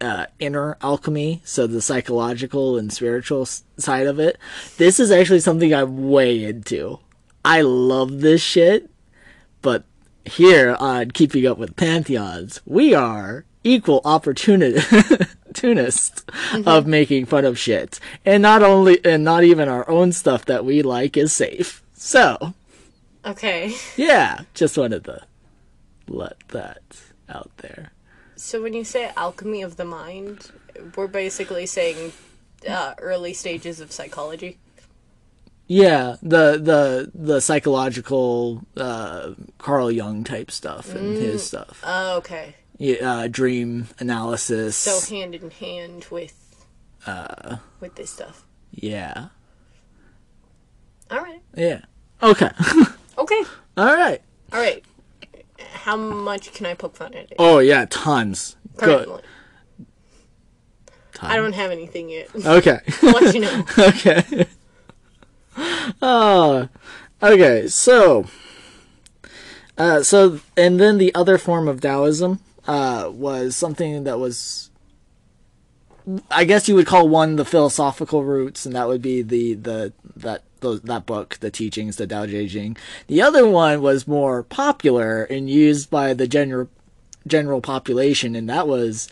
uh, 0.00 0.26
inner 0.38 0.76
alchemy, 0.82 1.40
so 1.44 1.66
the 1.66 1.80
psychological 1.80 2.76
and 2.76 2.92
spiritual 2.92 3.46
side 3.46 4.06
of 4.06 4.18
it. 4.18 4.38
This 4.76 5.00
is 5.00 5.10
actually 5.10 5.40
something 5.40 5.72
I'm 5.74 6.10
way 6.10 6.44
into. 6.44 6.98
I 7.44 7.62
love 7.62 8.20
this 8.20 8.42
shit, 8.42 8.90
but 9.62 9.84
here 10.24 10.76
on 10.78 11.12
Keeping 11.12 11.46
Up 11.46 11.58
with 11.58 11.76
Pantheons, 11.76 12.60
we 12.66 12.92
are 12.94 13.44
equal 13.64 14.00
opportunity 14.04 14.80
opportunists 15.58 16.24
of 16.66 16.86
making 16.86 17.26
fun 17.26 17.44
of 17.44 17.58
shit, 17.58 18.00
and 18.24 18.42
not 18.42 18.62
only 18.62 19.04
and 19.04 19.24
not 19.24 19.44
even 19.44 19.68
our 19.68 19.88
own 19.88 20.12
stuff 20.12 20.44
that 20.46 20.64
we 20.64 20.82
like 20.82 21.16
is 21.16 21.32
safe. 21.32 21.82
So 21.94 22.54
okay. 23.24 23.74
yeah, 23.96 24.42
just 24.54 24.78
wanted 24.78 25.04
to 25.04 25.26
let 26.08 26.36
that 26.48 26.82
out 27.28 27.50
there. 27.58 27.92
So 28.36 28.62
when 28.62 28.72
you 28.72 28.84
say 28.84 29.10
alchemy 29.16 29.62
of 29.62 29.76
the 29.76 29.84
mind, 29.84 30.52
we're 30.96 31.08
basically 31.08 31.66
saying 31.66 32.12
uh, 32.68 32.94
early 32.98 33.34
stages 33.34 33.80
of 33.80 33.90
psychology. 33.92 34.58
Yeah, 35.66 36.16
the 36.22 36.58
the 36.58 37.10
the 37.14 37.40
psychological 37.40 38.62
uh, 38.76 39.32
Carl 39.58 39.90
Jung 39.90 40.24
type 40.24 40.50
stuff 40.50 40.94
and 40.94 41.14
his 41.18 41.44
stuff. 41.44 41.82
Oh, 41.84 42.16
okay. 42.18 42.54
Yeah, 42.78 42.96
uh, 43.10 43.28
dream 43.28 43.88
analysis. 43.98 44.76
So 44.76 45.14
hand 45.14 45.34
in 45.34 45.50
hand 45.50 46.06
with 46.10 46.64
uh 47.06 47.56
with 47.80 47.94
this 47.96 48.10
stuff. 48.10 48.44
yeah, 48.70 49.28
All 51.10 51.18
right. 51.20 51.40
yeah. 51.56 51.80
Okay, 52.22 52.50
Okay. 53.18 53.42
all 53.76 53.94
right. 53.94 54.20
All 54.52 54.60
right. 54.60 54.84
How 55.72 55.96
much 55.96 56.52
can 56.52 56.66
I 56.66 56.74
poke 56.74 56.96
fun 56.96 57.14
at 57.14 57.30
it? 57.30 57.36
Oh 57.38 57.58
yeah, 57.58 57.86
tons. 57.90 58.56
Good. 58.76 59.06
Currently. 59.06 59.22
I 61.20 61.36
don't 61.36 61.52
have 61.54 61.72
anything 61.72 62.08
yet. 62.10 62.28
Okay. 62.46 62.78
I'll 63.02 63.10
let 63.12 63.34
you 63.34 63.40
know. 63.40 63.64
okay. 63.78 64.46
Oh, 66.00 66.68
okay. 67.20 67.66
So, 67.66 68.26
uh, 69.76 70.04
so, 70.04 70.38
and 70.56 70.78
then 70.78 70.98
the 70.98 71.12
other 71.16 71.36
form 71.36 71.66
of 71.66 71.80
Taoism 71.80 72.38
uh, 72.68 73.10
was 73.10 73.56
something 73.56 74.04
that 74.04 74.18
was, 74.18 74.70
I 76.30 76.44
guess 76.44 76.68
you 76.68 76.74
would 76.74 76.86
call 76.86 77.08
one 77.08 77.36
the 77.36 77.44
philosophical 77.44 78.22
roots, 78.22 78.66
and 78.66 78.76
that 78.76 78.86
would 78.86 79.02
be 79.02 79.22
the 79.22 79.54
the 79.54 79.92
that 80.16 80.42
that 80.60 81.06
book, 81.06 81.38
the 81.40 81.50
teachings, 81.50 81.96
the 81.96 82.06
Tao 82.06 82.26
Te 82.26 82.48
Ching. 82.48 82.76
The 83.06 83.22
other 83.22 83.48
one 83.48 83.80
was 83.80 84.06
more 84.06 84.42
popular 84.42 85.24
and 85.24 85.48
used 85.48 85.90
by 85.90 86.12
the 86.12 86.28
general 86.28 86.68
general 87.26 87.62
population, 87.62 88.36
and 88.36 88.48
that 88.50 88.68
was 88.68 89.08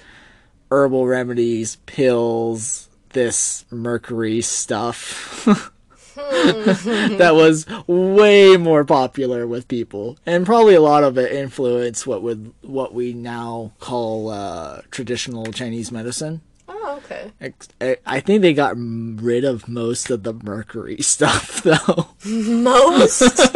herbal 0.70 1.06
remedies, 1.06 1.76
pills, 1.86 2.88
this 3.10 3.64
mercury 3.70 4.42
stuff. 4.42 5.72
that 7.18 7.32
was 7.35 7.66
way 7.87 8.56
more 8.56 8.85
popular 8.85 9.46
with 9.46 9.68
people, 9.68 10.18
and 10.25 10.46
probably 10.46 10.75
a 10.75 10.80
lot 10.80 11.04
of 11.04 11.18
it 11.18 11.32
influenced 11.32 12.06
what 12.06 12.23
would 12.23 12.52
what 12.62 12.94
we 12.94 13.12
now 13.12 13.73
call 13.80 14.30
uh, 14.30 14.80
traditional 14.90 15.52
Chinese 15.52 15.92
medicine. 15.92 16.40
Oh, 16.68 17.00
okay. 17.04 17.32
I 17.80 17.96
I 18.06 18.20
think 18.20 18.42
they 18.42 18.54
got 18.54 18.75
rid 18.76 19.44
of 19.44 19.68
most 19.68 20.11
of 20.11 20.23
the 20.23 20.32
mercury 20.32 20.96
stuff, 21.00 21.62
though. 21.62 22.08
Most. 22.25 23.23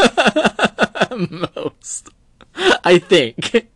most, 1.19 2.09
I 2.85 2.99
think. 2.99 3.69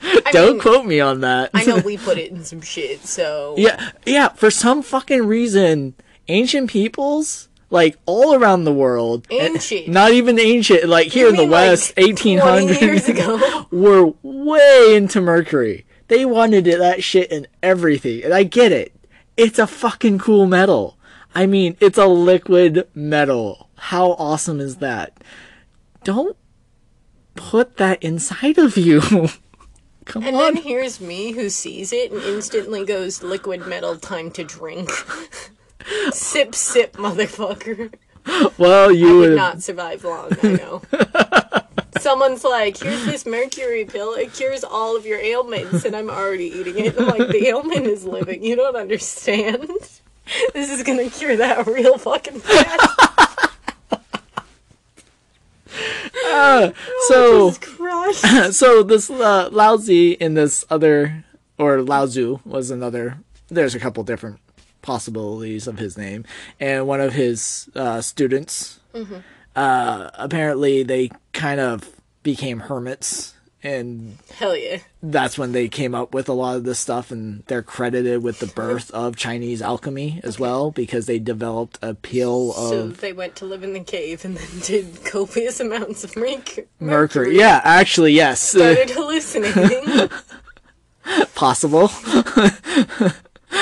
I 0.00 0.30
Don't 0.30 0.52
mean, 0.52 0.60
quote 0.60 0.86
me 0.86 1.00
on 1.00 1.22
that. 1.22 1.50
I 1.54 1.64
know 1.64 1.78
we 1.78 1.96
put 1.96 2.18
it 2.18 2.30
in 2.30 2.44
some 2.44 2.60
shit, 2.60 3.04
so 3.04 3.54
Yeah, 3.56 3.90
yeah. 4.06 4.28
For 4.28 4.50
some 4.50 4.82
fucking 4.82 5.26
reason, 5.26 5.94
ancient 6.28 6.70
peoples, 6.70 7.48
like 7.70 7.96
all 8.06 8.34
around 8.34 8.64
the 8.64 8.72
world, 8.72 9.26
Ancient? 9.30 9.88
not 9.88 10.12
even 10.12 10.38
ancient, 10.38 10.88
like 10.88 11.08
here 11.08 11.26
You 11.26 11.30
in 11.30 11.36
the 11.36 11.42
like, 11.42 11.70
West, 11.70 11.94
20 11.96 12.12
1800s, 12.14 12.80
years 12.80 13.08
ago. 13.08 13.66
were 13.70 14.12
way 14.22 14.94
into 14.94 15.20
mercury. 15.20 15.84
They 16.08 16.24
wanted 16.24 16.66
it, 16.66 16.78
that 16.78 17.04
shit 17.04 17.30
in 17.30 17.46
everything, 17.62 18.24
and 18.24 18.32
I 18.32 18.44
get 18.44 18.72
it. 18.72 18.94
It's 19.36 19.58
a 19.58 19.66
fucking 19.66 20.18
cool 20.18 20.46
metal. 20.46 20.96
I 21.34 21.46
mean, 21.46 21.76
it's 21.80 21.98
a 21.98 22.06
liquid 22.06 22.88
metal. 22.94 23.68
How 23.76 24.12
awesome 24.12 24.60
is 24.60 24.76
that? 24.76 25.22
Don't 26.04 26.36
put 27.34 27.76
that 27.76 28.02
inside 28.02 28.58
of 28.58 28.76
you. 28.76 29.00
Come 30.06 30.22
on. 30.22 30.28
And 30.28 30.36
on. 30.36 30.54
then 30.54 30.62
here's 30.62 31.00
me 31.00 31.32
who 31.32 31.50
sees 31.50 31.92
it 31.92 32.10
and 32.10 32.22
instantly 32.22 32.84
goes 32.84 33.22
liquid 33.22 33.66
metal 33.66 33.96
time 33.96 34.30
to 34.32 34.44
drink. 34.44 34.90
sip 36.12 36.54
sip 36.54 36.94
motherfucker. 36.94 37.92
well, 38.58 38.92
you 38.92 39.18
Would 39.18 39.30
would 39.30 39.36
not 39.36 39.62
survive 39.62 40.04
long, 40.04 40.30
I 40.42 40.52
know. 40.52 40.82
Someone's 42.00 42.44
like, 42.44 42.76
here's 42.78 43.04
this 43.06 43.26
mercury 43.26 43.84
pill, 43.84 44.14
it 44.14 44.32
cures 44.32 44.62
all 44.62 44.96
of 44.96 45.04
your 45.04 45.18
ailments, 45.18 45.84
and 45.84 45.96
I'm 45.96 46.10
already 46.10 46.46
eating 46.46 46.78
it. 46.78 46.98
I'm 46.98 47.06
like, 47.06 47.28
the 47.28 47.46
ailment 47.48 47.86
is 47.86 48.04
living. 48.04 48.44
You 48.44 48.56
don't 48.56 48.76
understand. 48.76 49.68
This 50.52 50.70
is 50.70 50.82
gonna 50.82 51.08
cure 51.08 51.36
that 51.36 51.66
real 51.66 51.96
fucking 51.96 52.40
fast. 52.40 53.40
so 57.08 57.48
Jesus 57.48 57.58
Christ. 57.58 58.52
so 58.58 58.82
this 58.82 59.08
uh, 59.08 59.48
Lao 59.50 59.78
Tzu 59.78 60.16
in 60.20 60.34
this 60.34 60.66
other 60.68 61.24
or 61.56 61.80
Lao 61.80 62.04
Tzu 62.04 62.40
was 62.44 62.70
another. 62.70 63.20
There's 63.48 63.74
a 63.74 63.80
couple 63.80 64.04
different 64.04 64.38
possibilities 64.82 65.66
of 65.66 65.78
his 65.78 65.96
name, 65.96 66.24
and 66.60 66.86
one 66.86 67.00
of 67.00 67.12
his 67.14 67.68
uh, 67.74 68.00
students. 68.00 68.80
Uh, 69.54 70.10
apparently, 70.14 70.82
they 70.82 71.10
kind 71.32 71.60
of 71.60 71.88
became 72.22 72.60
hermits, 72.60 73.34
and 73.62 74.18
Hell 74.36 74.56
yeah. 74.56 74.78
that's 75.02 75.36
when 75.36 75.50
they 75.50 75.66
came 75.68 75.94
up 75.94 76.14
with 76.14 76.28
a 76.28 76.32
lot 76.32 76.56
of 76.56 76.64
this 76.64 76.78
stuff, 76.78 77.10
and 77.10 77.42
they're 77.46 77.62
credited 77.62 78.22
with 78.22 78.38
the 78.38 78.46
birth 78.54 78.90
of 78.92 79.16
Chinese 79.16 79.60
alchemy 79.60 80.20
as 80.22 80.38
well 80.38 80.70
because 80.70 81.06
they 81.06 81.18
developed 81.18 81.78
a 81.82 81.94
pill 81.94 82.50
of 82.50 82.68
So 82.68 82.88
they 82.88 83.12
went 83.12 83.34
to 83.36 83.46
live 83.46 83.64
in 83.64 83.72
the 83.72 83.80
cave 83.80 84.24
and 84.24 84.36
then 84.36 84.60
did 84.62 85.04
copious 85.04 85.58
amounts 85.58 86.04
of 86.04 86.16
merc- 86.16 86.68
mercury. 86.78 87.36
Yeah, 87.36 87.60
actually, 87.64 88.12
yes. 88.12 88.40
Started 88.40 88.90
hallucinating. 88.90 90.08
possible 91.34 91.90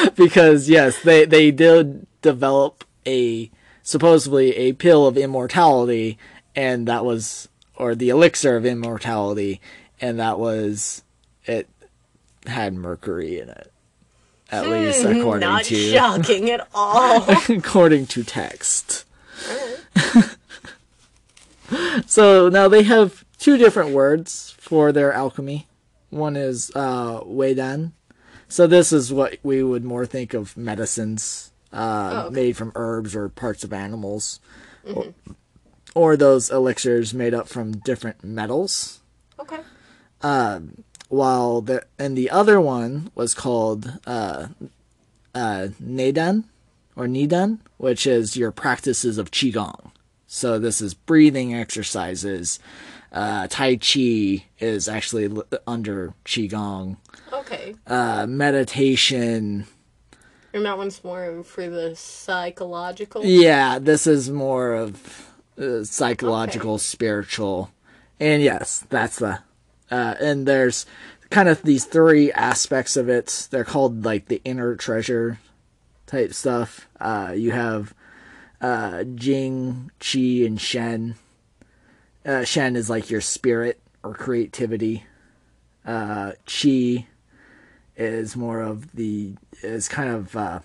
because 0.16 0.68
yes, 0.68 1.00
they 1.02 1.24
they 1.24 1.50
did 1.50 2.06
develop 2.22 2.84
a 3.06 3.50
supposedly 3.82 4.56
a 4.56 4.72
pill 4.72 5.06
of 5.06 5.16
immortality, 5.16 6.18
and 6.54 6.86
that 6.88 7.04
was 7.04 7.48
or 7.76 7.94
the 7.94 8.08
elixir 8.08 8.56
of 8.56 8.64
immortality, 8.64 9.60
and 10.00 10.18
that 10.18 10.38
was 10.38 11.02
it 11.44 11.68
had 12.46 12.74
mercury 12.74 13.38
in 13.38 13.48
it. 13.48 13.72
At 14.50 14.64
hmm, 14.64 14.70
least 14.70 15.04
according 15.04 15.48
not 15.48 15.64
to 15.64 15.74
shocking 15.92 16.50
at 16.50 16.66
all. 16.74 17.24
according 17.48 18.06
to 18.06 18.24
text. 18.24 19.04
so 22.06 22.48
now 22.48 22.68
they 22.68 22.84
have 22.84 23.24
two 23.38 23.56
different 23.56 23.90
words 23.90 24.54
for 24.58 24.92
their 24.92 25.12
alchemy. 25.12 25.66
One 26.10 26.36
is 26.36 26.70
uh, 26.74 27.20
Weidan, 27.20 27.92
so 28.48 28.66
this 28.66 28.92
is 28.92 29.12
what 29.12 29.38
we 29.42 29.62
would 29.62 29.84
more 29.84 30.06
think 30.06 30.34
of 30.34 30.56
medicines 30.56 31.50
uh, 31.72 32.10
Oh, 32.12 32.26
okay. 32.26 32.34
made 32.34 32.56
from 32.56 32.72
herbs 32.74 33.14
or 33.16 33.28
parts 33.28 33.64
of 33.64 33.72
animals, 33.72 34.40
or, 34.94 35.14
or 35.94 36.16
those 36.16 36.48
elixirs 36.50 37.12
made 37.12 37.34
up 37.34 37.48
from 37.48 37.72
different 37.78 38.22
metals. 38.24 39.00
Okay. 39.38 39.60
While 41.08 41.60
the 41.60 41.84
and 41.98 42.16
the 42.16 42.30
other 42.30 42.60
one 42.60 43.10
was 43.14 43.34
called 43.34 43.98
uh, 44.06 44.48
uh, 45.34 45.68
Nedan 45.82 46.44
or 46.96 47.06
Nidan, 47.06 47.58
which 47.76 48.06
is 48.06 48.36
your 48.36 48.50
practices 48.50 49.18
of 49.18 49.30
qigong. 49.30 49.90
So 50.26 50.58
this 50.58 50.80
is 50.80 50.94
breathing 50.94 51.54
exercises. 51.54 52.58
Uh, 53.16 53.46
tai 53.48 53.76
Chi 53.76 54.44
is 54.58 54.88
actually 54.88 55.24
l- 55.24 55.44
under 55.66 56.12
qigong. 56.26 56.98
Okay. 57.32 57.74
Uh, 57.86 58.26
meditation. 58.28 59.66
And 60.52 60.66
that 60.66 60.76
one's 60.76 61.02
more 61.02 61.42
for 61.42 61.66
the 61.66 61.96
psychological. 61.96 63.24
Yeah, 63.24 63.78
this 63.78 64.06
is 64.06 64.28
more 64.30 64.74
of 64.74 65.32
uh, 65.58 65.84
psychological, 65.84 66.76
spiritual, 66.76 67.70
and 68.20 68.42
yes, 68.42 68.84
that's 68.90 69.18
the. 69.18 69.38
Uh, 69.90 70.14
and 70.20 70.46
there's 70.46 70.84
kind 71.30 71.48
of 71.48 71.62
these 71.62 71.86
three 71.86 72.30
aspects 72.32 72.98
of 72.98 73.08
it. 73.08 73.48
They're 73.50 73.64
called 73.64 74.04
like 74.04 74.26
the 74.26 74.42
inner 74.44 74.76
treasure 74.76 75.38
type 76.04 76.34
stuff. 76.34 76.86
Uh, 77.00 77.32
you 77.34 77.52
have 77.52 77.94
uh, 78.60 79.04
Jing, 79.04 79.90
Qi, 80.00 80.44
and 80.44 80.60
Shen. 80.60 81.14
Uh, 82.26 82.44
Shen 82.44 82.74
is 82.74 82.90
like 82.90 83.08
your 83.08 83.20
spirit 83.20 83.80
or 84.02 84.12
creativity. 84.12 85.04
Uh, 85.84 86.32
Qi 86.46 87.06
is 87.96 88.36
more 88.36 88.60
of 88.60 88.92
the 88.92 89.34
is 89.62 89.88
kind 89.88 90.10
of 90.10 90.36
uh, 90.36 90.58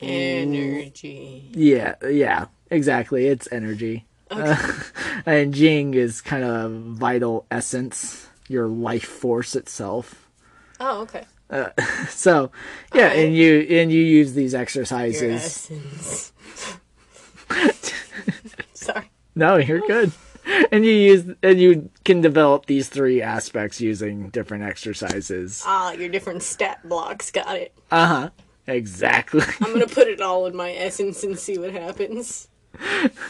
Energy. 0.00 1.50
yeah, 1.54 1.94
yeah, 2.08 2.46
exactly. 2.70 3.26
It's 3.26 3.48
energy. 3.52 4.06
Uh, 4.30 4.56
and 5.26 5.52
Jing 5.52 5.94
is 5.94 6.20
kind 6.20 6.44
of 6.44 6.72
vital 6.72 7.46
essence, 7.50 8.28
your 8.48 8.66
life 8.68 9.04
force 9.04 9.54
itself. 9.56 10.28
Oh, 10.80 11.02
okay. 11.02 11.24
So, 12.08 12.50
yeah, 12.94 13.08
and 13.08 13.36
you 13.36 13.60
and 13.68 13.92
you 13.92 14.00
use 14.00 14.32
these 14.32 14.54
Your 14.54 14.62
exercises. 14.62 15.70
No, 19.34 19.56
you're 19.56 19.80
good. 19.80 20.12
And 20.72 20.84
you 20.84 20.90
use 20.90 21.24
and 21.44 21.60
you 21.60 21.88
can 22.04 22.20
develop 22.20 22.66
these 22.66 22.88
three 22.88 23.22
aspects 23.22 23.80
using 23.80 24.28
different 24.30 24.64
exercises. 24.64 25.62
Ah, 25.64 25.92
your 25.92 26.08
different 26.08 26.42
stat 26.42 26.80
blocks. 26.88 27.30
Got 27.30 27.58
it. 27.58 27.72
Uh 27.92 28.06
huh. 28.06 28.30
Exactly. 28.66 29.44
I'm 29.60 29.72
gonna 29.72 29.86
put 29.86 30.08
it 30.08 30.20
all 30.20 30.46
in 30.46 30.56
my 30.56 30.72
essence 30.72 31.22
and 31.22 31.38
see 31.38 31.58
what 31.58 31.70
happens. 31.70 32.48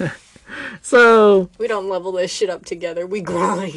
So 0.80 1.50
We 1.58 1.68
don't 1.68 1.90
level 1.90 2.12
this 2.12 2.32
shit 2.32 2.48
up 2.48 2.64
together. 2.64 3.06
We 3.06 3.20
grind. 3.20 3.72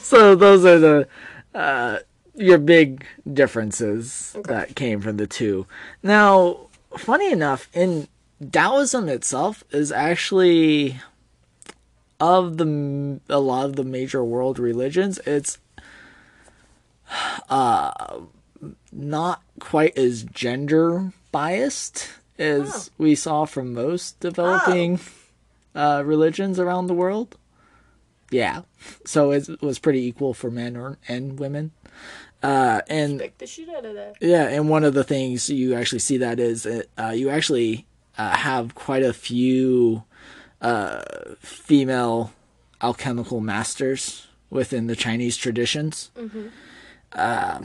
so 0.00 0.34
those 0.34 0.64
are 0.64 0.78
the 0.78 1.08
uh, 1.54 1.98
your 2.34 2.58
big 2.58 3.04
differences 3.32 4.32
Okay. 4.36 4.52
that 4.52 4.76
came 4.76 5.00
from 5.00 5.16
the 5.16 5.26
two. 5.26 5.66
Now, 6.02 6.68
funny 6.96 7.30
enough, 7.30 7.68
in 7.72 8.08
Taoism 8.40 9.08
itself 9.08 9.64
is 9.70 9.92
actually 9.92 11.00
of 12.18 12.58
the 12.58 13.20
a 13.28 13.38
lot 13.40 13.66
of 13.66 13.76
the 13.76 13.84
major 13.84 14.24
world 14.24 14.58
religions, 14.58 15.18
it's 15.26 15.58
uh 17.48 18.20
not 18.92 19.42
quite 19.58 19.96
as 19.96 20.22
gender 20.22 21.12
biased 21.32 22.10
as 22.38 22.90
we 22.98 23.14
saw 23.14 23.44
from 23.44 23.74
most 23.74 24.18
developing 24.20 24.98
uh, 25.74 26.02
religions 26.04 26.58
around 26.58 26.86
the 26.86 26.94
world. 26.94 27.36
Yeah, 28.30 28.62
so 29.04 29.32
it 29.32 29.60
was 29.60 29.78
pretty 29.78 30.04
equal 30.04 30.34
for 30.34 30.50
men 30.50 30.76
or, 30.76 30.98
and 31.08 31.38
women. 31.38 31.72
Uh, 32.42 32.80
and 32.88 33.20
the 33.38 33.46
shit 33.46 33.68
out 33.68 33.84
of 33.84 33.94
that. 33.94 34.16
yeah, 34.20 34.48
and 34.48 34.70
one 34.70 34.84
of 34.84 34.94
the 34.94 35.04
things 35.04 35.50
you 35.50 35.74
actually 35.74 35.98
see 35.98 36.16
that 36.18 36.40
is 36.40 36.66
uh, 36.66 37.12
you 37.14 37.28
actually 37.28 37.86
uh, 38.18 38.36
have 38.36 38.74
quite 38.74 39.02
a 39.02 39.12
few 39.12 40.04
uh, 40.60 41.02
female 41.38 42.32
alchemical 42.82 43.40
masters 43.40 44.28
within 44.50 44.86
the 44.86 44.96
Chinese 44.96 45.36
traditions. 45.36 46.10
Uh, 47.12 47.60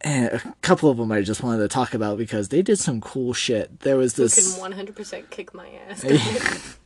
and 0.00 0.26
a 0.32 0.54
couple 0.62 0.90
of 0.90 0.96
them 0.96 1.10
I 1.10 1.22
just 1.22 1.42
wanted 1.42 1.58
to 1.58 1.68
talk 1.68 1.94
about 1.94 2.18
because 2.18 2.48
they 2.50 2.62
did 2.62 2.78
some 2.78 3.00
cool 3.00 3.32
shit. 3.32 3.80
There 3.80 3.96
was 3.96 4.14
this 4.14 4.56
can 4.58 4.72
100% 4.72 5.30
kick 5.30 5.52
my 5.54 5.68
ass? 5.88 6.04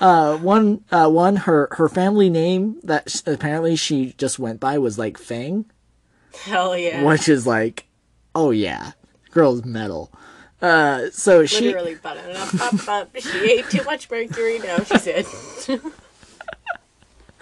uh, 0.00 0.38
one 0.38 0.84
uh, 0.90 1.08
one 1.10 1.36
her 1.36 1.68
her 1.72 1.88
family 1.88 2.30
name 2.30 2.80
that 2.82 3.10
sh- 3.10 3.20
apparently 3.26 3.76
she 3.76 4.14
just 4.16 4.38
went 4.38 4.60
by 4.60 4.78
was 4.78 4.98
like 4.98 5.18
Fang. 5.18 5.66
Hell 6.44 6.76
yeah. 6.76 7.02
which 7.02 7.28
is 7.28 7.46
like, 7.46 7.86
oh 8.34 8.50
yeah, 8.50 8.92
girl's 9.30 9.64
metal. 9.64 10.10
Uh, 10.60 11.10
so 11.10 11.44
she, 11.44 11.66
Literally, 11.66 11.96
but 12.02 12.16
up, 12.16 12.88
up. 12.88 13.10
She 13.18 13.52
ate 13.52 13.68
too 13.68 13.84
much 13.84 14.10
mercury. 14.10 14.58
Now 14.58 14.78
she 14.78 14.98
said. 14.98 15.26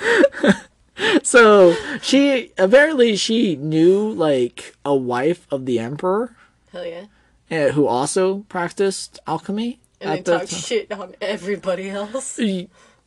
so 1.22 1.74
she 2.02 2.52
apparently 2.58 3.16
she 3.16 3.56
knew 3.56 4.10
like 4.10 4.74
a 4.84 4.94
wife 4.94 5.46
of 5.50 5.64
the 5.66 5.78
emperor, 5.78 6.36
Hell 6.72 6.86
yeah. 6.86 7.06
uh, 7.50 7.72
who 7.72 7.86
also 7.86 8.40
practiced 8.48 9.20
alchemy. 9.26 9.80
And 10.00 10.24
they 10.24 10.38
the 10.38 10.46
shit 10.46 10.92
on 10.92 11.14
everybody 11.20 11.88
else. 11.88 12.38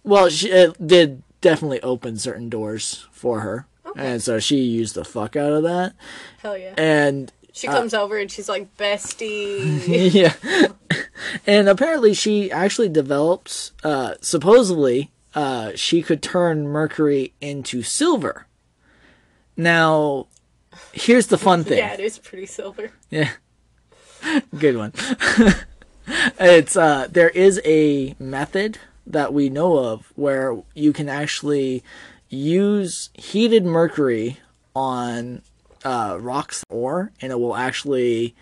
well, 0.03 0.29
she 0.29 0.49
it 0.49 0.87
did 0.87 1.21
definitely 1.41 1.81
open 1.81 2.17
certain 2.17 2.49
doors 2.49 3.05
for 3.11 3.41
her, 3.41 3.67
and 3.95 4.23
so 4.23 4.39
she 4.39 4.57
used 4.57 4.95
the 4.95 5.05
fuck 5.05 5.35
out 5.35 5.51
of 5.51 5.63
that. 5.63 5.93
Hell 6.39 6.57
yeah. 6.57 6.73
And 6.77 7.31
She 7.57 7.65
comes 7.65 7.95
over 7.95 8.17
and 8.17 8.29
she's 8.29 8.47
like, 8.47 8.77
bestie. 8.77 10.13
yeah. 10.13 10.33
and 11.47 11.67
apparently 11.67 12.13
she 12.13 12.51
actually 12.51 12.89
develops, 12.89 13.71
uh 13.83 14.13
supposedly 14.21 15.11
uh 15.33 15.71
she 15.75 16.03
could 16.03 16.21
turn 16.21 16.67
mercury 16.67 17.33
into 17.41 17.81
silver. 17.81 18.45
Now 19.55 20.27
here's 20.93 21.27
the 21.27 21.37
fun 21.39 21.63
thing. 21.65 21.79
yeah, 21.79 21.93
it 21.93 21.99
is 21.99 22.19
pretty 22.19 22.45
silver. 22.45 22.91
Yeah. 23.09 23.31
Good 24.57 24.77
one. 24.77 24.93
it's 26.39 26.77
uh 26.77 27.07
there 27.09 27.29
is 27.29 27.59
a 27.65 28.15
method 28.19 28.77
that 29.07 29.33
we 29.33 29.49
know 29.49 29.77
of 29.77 30.13
where 30.15 30.61
you 30.75 30.93
can 30.93 31.09
actually 31.09 31.83
use 32.29 33.09
heated 33.15 33.65
mercury 33.65 34.37
on 34.75 35.41
uh 35.87 36.17
rocks 36.19 36.63
ore 36.69 37.11
and 37.21 37.31
it 37.31 37.39
will 37.39 37.55
actually 37.55 38.35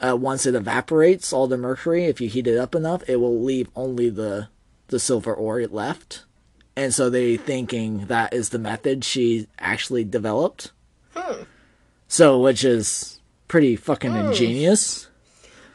uh, 0.00 0.14
once 0.14 0.44
it 0.44 0.54
evaporates 0.54 1.32
all 1.32 1.46
the 1.46 1.56
mercury 1.56 2.04
if 2.04 2.20
you 2.20 2.28
heat 2.28 2.46
it 2.46 2.58
up 2.58 2.74
enough 2.74 3.02
it 3.08 3.16
will 3.16 3.42
leave 3.42 3.68
only 3.74 4.10
the 4.10 4.48
the 4.88 4.98
silver 4.98 5.34
ore 5.34 5.66
left. 5.66 6.24
And 6.76 6.92
so 6.92 7.08
they 7.08 7.36
thinking 7.36 8.06
that 8.06 8.32
is 8.32 8.50
the 8.50 8.58
method 8.58 9.04
she 9.04 9.48
actually 9.58 10.04
developed. 10.04 10.72
So 12.08 12.40
which 12.40 12.64
is 12.64 13.20
pretty 13.48 13.76
fucking 13.76 14.14
ingenious 14.14 15.08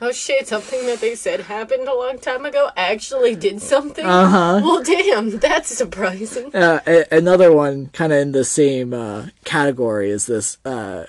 Oh 0.04 0.12
shit, 0.12 0.48
something 0.48 0.88
that 0.88 1.00
they 1.00 1.14
said 1.14 1.42
happened 1.42 1.88
a 1.88 1.94
long 1.94 2.18
time 2.18 2.44
ago 2.44 2.72
actually 2.76 3.36
did 3.36 3.62
something? 3.62 4.04
Uh-huh. 4.04 4.60
Well, 4.64 4.82
damn, 4.82 5.38
that's 5.38 5.70
surprising. 5.70 6.56
uh, 6.56 6.80
a- 6.88 7.06
another 7.16 7.54
one 7.54 7.88
kind 7.94 8.12
of 8.12 8.18
in 8.18 8.32
the 8.32 8.44
same 8.44 8.96
uh, 8.96 9.28
category 9.46 10.10
is 10.10 10.26
this 10.26 10.58
uh, 10.66 11.06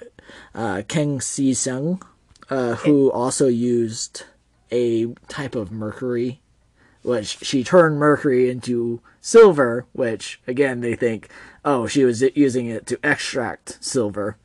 uh, 0.54 0.82
Keng 0.88 1.22
Si 1.22 1.54
Sung, 1.54 2.02
uh, 2.50 2.74
who 2.76 3.10
also 3.10 3.46
used 3.46 4.24
a 4.70 5.06
type 5.28 5.54
of 5.54 5.72
mercury, 5.72 6.42
which 7.02 7.38
she 7.42 7.64
turned 7.64 7.98
mercury 7.98 8.50
into 8.50 9.00
silver, 9.22 9.86
which 9.92 10.38
again 10.46 10.82
they 10.82 10.94
think, 10.94 11.30
oh, 11.64 11.86
she 11.86 12.04
was 12.04 12.20
using 12.34 12.66
it 12.66 12.86
to 12.88 12.98
extract 13.02 13.82
silver. 13.82 14.36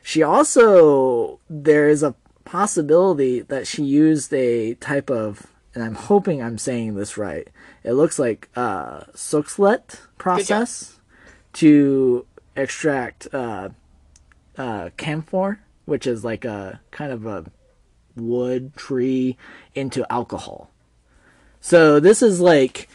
She 0.00 0.22
also 0.22 1.40
there 1.50 1.88
is 1.88 2.04
a 2.04 2.14
possibility 2.46 3.40
that 3.40 3.66
she 3.66 3.84
used 3.84 4.32
a 4.32 4.74
type 4.74 5.10
of, 5.10 5.48
and 5.74 5.84
I'm 5.84 5.96
hoping 5.96 6.42
I'm 6.42 6.56
saying 6.56 6.94
this 6.94 7.18
right. 7.18 7.46
It 7.84 7.92
looks 7.92 8.18
like 8.18 8.48
uh, 8.56 9.00
Soxhlet 9.12 10.00
process 10.16 10.98
to 11.54 12.24
extract 12.56 13.28
uh, 13.34 13.68
uh, 14.56 14.90
camphor, 14.96 15.60
which 15.84 16.06
is 16.06 16.24
like 16.24 16.46
a 16.46 16.80
kind 16.90 17.12
of 17.12 17.26
a 17.26 17.44
wood 18.16 18.74
tree 18.76 19.36
into 19.74 20.10
alcohol. 20.10 20.70
So 21.60 22.00
this 22.00 22.22
is 22.22 22.40
like 22.40 22.88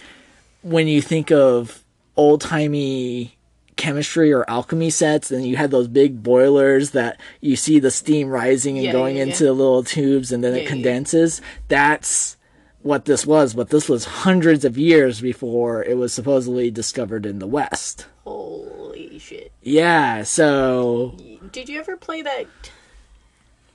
when 0.63 0.87
you 0.87 1.01
think 1.01 1.31
of 1.31 1.83
old 2.15 2.41
timey 2.41 3.37
chemistry 3.75 4.31
or 4.31 4.47
alchemy 4.49 4.89
sets, 4.89 5.31
and 5.31 5.45
you 5.45 5.55
had 5.57 5.71
those 5.71 5.87
big 5.87 6.21
boilers 6.23 6.91
that 6.91 7.19
you 7.39 7.55
see 7.55 7.79
the 7.79 7.91
steam 7.91 8.29
rising 8.29 8.77
and 8.77 8.85
Yeah, 8.85 8.91
going 8.91 9.17
yeah, 9.17 9.23
into 9.23 9.43
the 9.45 9.53
little 9.53 9.83
tubes, 9.83 10.31
and 10.31 10.43
then 10.43 10.53
Yeah, 10.53 10.59
it 10.59 10.63
yeah. 10.63 10.69
condenses. 10.69 11.41
That's 11.67 12.37
what 12.81 13.05
this 13.05 13.25
was, 13.25 13.53
but 13.53 13.69
this 13.69 13.87
was 13.87 14.05
hundreds 14.05 14.65
of 14.65 14.77
years 14.77 15.21
before 15.21 15.83
it 15.83 15.97
was 15.97 16.13
supposedly 16.13 16.71
discovered 16.71 17.25
in 17.25 17.39
the 17.39 17.47
West. 17.47 18.07
Holy 18.23 19.19
shit. 19.19 19.51
Yeah, 19.61 20.23
so 20.23 21.15
Did 21.51 21.69
you 21.69 21.79
ever 21.79 21.95
play 21.97 22.21
that? 22.23 22.47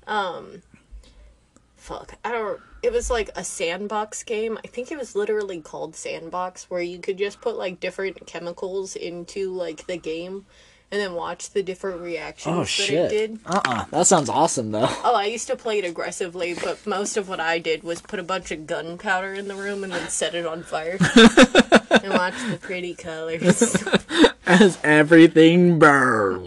Um. 0.06 0.62
Fuck. 1.76 2.14
I 2.24 2.32
don't. 2.32 2.60
It 2.86 2.92
was 2.92 3.10
like 3.10 3.30
a 3.34 3.42
sandbox 3.42 4.22
game. 4.22 4.60
I 4.64 4.68
think 4.68 4.92
it 4.92 4.96
was 4.96 5.16
literally 5.16 5.60
called 5.60 5.96
Sandbox, 5.96 6.70
where 6.70 6.80
you 6.80 7.00
could 7.00 7.18
just 7.18 7.40
put 7.40 7.56
like 7.56 7.80
different 7.80 8.28
chemicals 8.28 8.94
into 8.94 9.52
like 9.52 9.88
the 9.88 9.96
game 9.96 10.46
and 10.92 11.00
then 11.00 11.14
watch 11.14 11.50
the 11.50 11.64
different 11.64 12.00
reactions 12.00 12.54
oh 12.54 12.60
that 12.60 12.68
shit, 12.68 12.94
it 12.94 13.08
did. 13.08 13.40
uh 13.44 13.60
uh 13.64 13.84
that 13.90 14.06
sounds 14.06 14.28
awesome 14.28 14.70
though. 14.70 14.86
Oh, 15.02 15.16
I 15.16 15.24
used 15.24 15.48
to 15.48 15.56
play 15.56 15.80
it 15.80 15.84
aggressively, 15.84 16.54
but 16.54 16.86
most 16.86 17.16
of 17.16 17.28
what 17.28 17.40
I 17.40 17.58
did 17.58 17.82
was 17.82 18.00
put 18.00 18.20
a 18.20 18.22
bunch 18.22 18.52
of 18.52 18.68
gunpowder 18.68 19.34
in 19.34 19.48
the 19.48 19.56
room 19.56 19.82
and 19.82 19.92
then 19.92 20.08
set 20.08 20.36
it 20.36 20.46
on 20.46 20.62
fire. 20.62 20.96
and 21.90 22.12
watch 22.12 22.34
the 22.48 22.56
pretty 22.62 22.94
colors. 22.94 23.84
As 24.46 24.78
everything 24.84 25.80
burns. 25.80 26.46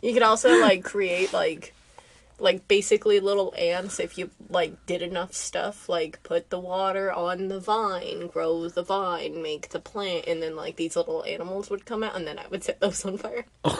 you 0.00 0.14
could 0.14 0.22
also 0.22 0.58
like 0.62 0.82
create 0.82 1.34
like 1.34 1.74
like 2.38 2.66
basically 2.66 3.20
little 3.20 3.54
ants 3.56 4.00
if 4.00 4.18
you 4.18 4.30
like 4.48 4.86
did 4.86 5.02
enough 5.02 5.32
stuff 5.32 5.88
like 5.88 6.22
put 6.22 6.50
the 6.50 6.58
water 6.58 7.12
on 7.12 7.48
the 7.48 7.60
vine 7.60 8.26
grow 8.26 8.68
the 8.68 8.82
vine 8.82 9.42
make 9.42 9.68
the 9.70 9.78
plant 9.78 10.26
and 10.26 10.42
then 10.42 10.56
like 10.56 10.76
these 10.76 10.96
little 10.96 11.24
animals 11.24 11.70
would 11.70 11.86
come 11.86 12.02
out 12.02 12.16
and 12.16 12.26
then 12.26 12.38
i 12.38 12.46
would 12.48 12.64
set 12.64 12.80
those 12.80 13.04
on 13.04 13.16
fire. 13.16 13.46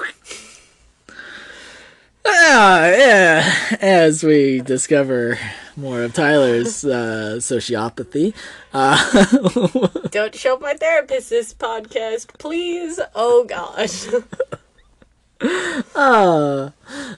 Ah, 2.27 2.87
yeah. 2.87 3.77
As 3.81 4.25
we 4.25 4.61
discover 4.63 5.39
more 5.77 6.03
of 6.03 6.15
Tyler's 6.15 6.85
uh, 6.85 7.37
sociopathy, 7.39 8.33
don't 10.11 10.35
show 10.35 10.59
my 10.59 10.75
therapist 10.75 11.31
this 11.31 11.53
podcast 11.53 12.29
please. 12.39 12.99
Oh 13.15 13.45
gosh 13.45 14.07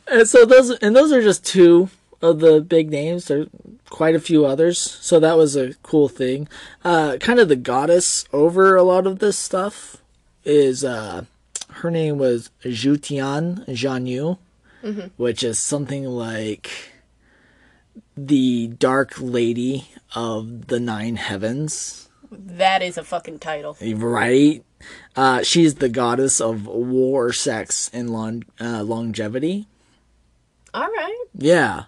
and 0.07 0.29
so 0.29 0.45
those 0.45 0.71
and 0.71 0.97
those 0.97 1.13
are 1.13 1.23
just 1.23 1.45
two 1.45 1.91
of 2.23 2.41
the 2.41 2.61
big 2.61 2.91
names. 2.91 3.27
There 3.27 3.43
are 3.43 3.47
quite 3.91 4.15
a 4.15 4.21
few 4.21 4.45
others, 4.47 4.79
so 4.81 5.21
that 5.21 5.37
was 5.37 5.57
a 5.57 5.75
cool 5.83 6.09
thing. 6.09 6.49
Uh, 6.85 7.17
kind 7.21 7.39
of 7.39 7.49
the 7.49 7.57
goddess 7.57 8.25
over 8.33 8.75
a 8.77 8.83
lot 8.83 9.07
of 9.07 9.19
this 9.19 9.39
stuff 9.39 9.99
is 10.45 10.85
uh, 10.85 11.25
her 11.71 11.91
name 11.91 12.19
was 12.19 12.51
Jutian 12.65 13.67
Jianyu, 13.67 14.39
which 15.17 15.43
is 15.43 15.59
something 15.59 16.05
like 16.05 16.71
the 18.17 18.69
Dark 18.69 19.15
Lady 19.19 19.89
of 20.15 20.69
the 20.69 20.81
Nine 20.81 21.17
Heavens. 21.17 22.06
That 22.31 22.83
is 22.83 22.97
a 22.99 23.05
fucking 23.05 23.39
title 23.39 23.77
Right. 23.81 24.65
Uh, 25.15 25.43
she's 25.43 25.77
the 25.77 25.89
goddess 25.89 26.41
of 26.41 26.67
war, 26.67 27.33
sex, 27.33 27.91
and 27.93 28.11
long, 28.11 28.45
uh, 28.61 28.83
longevity. 28.83 29.67
all 30.75 30.87
right 30.89 31.25
Yeah. 31.37 31.85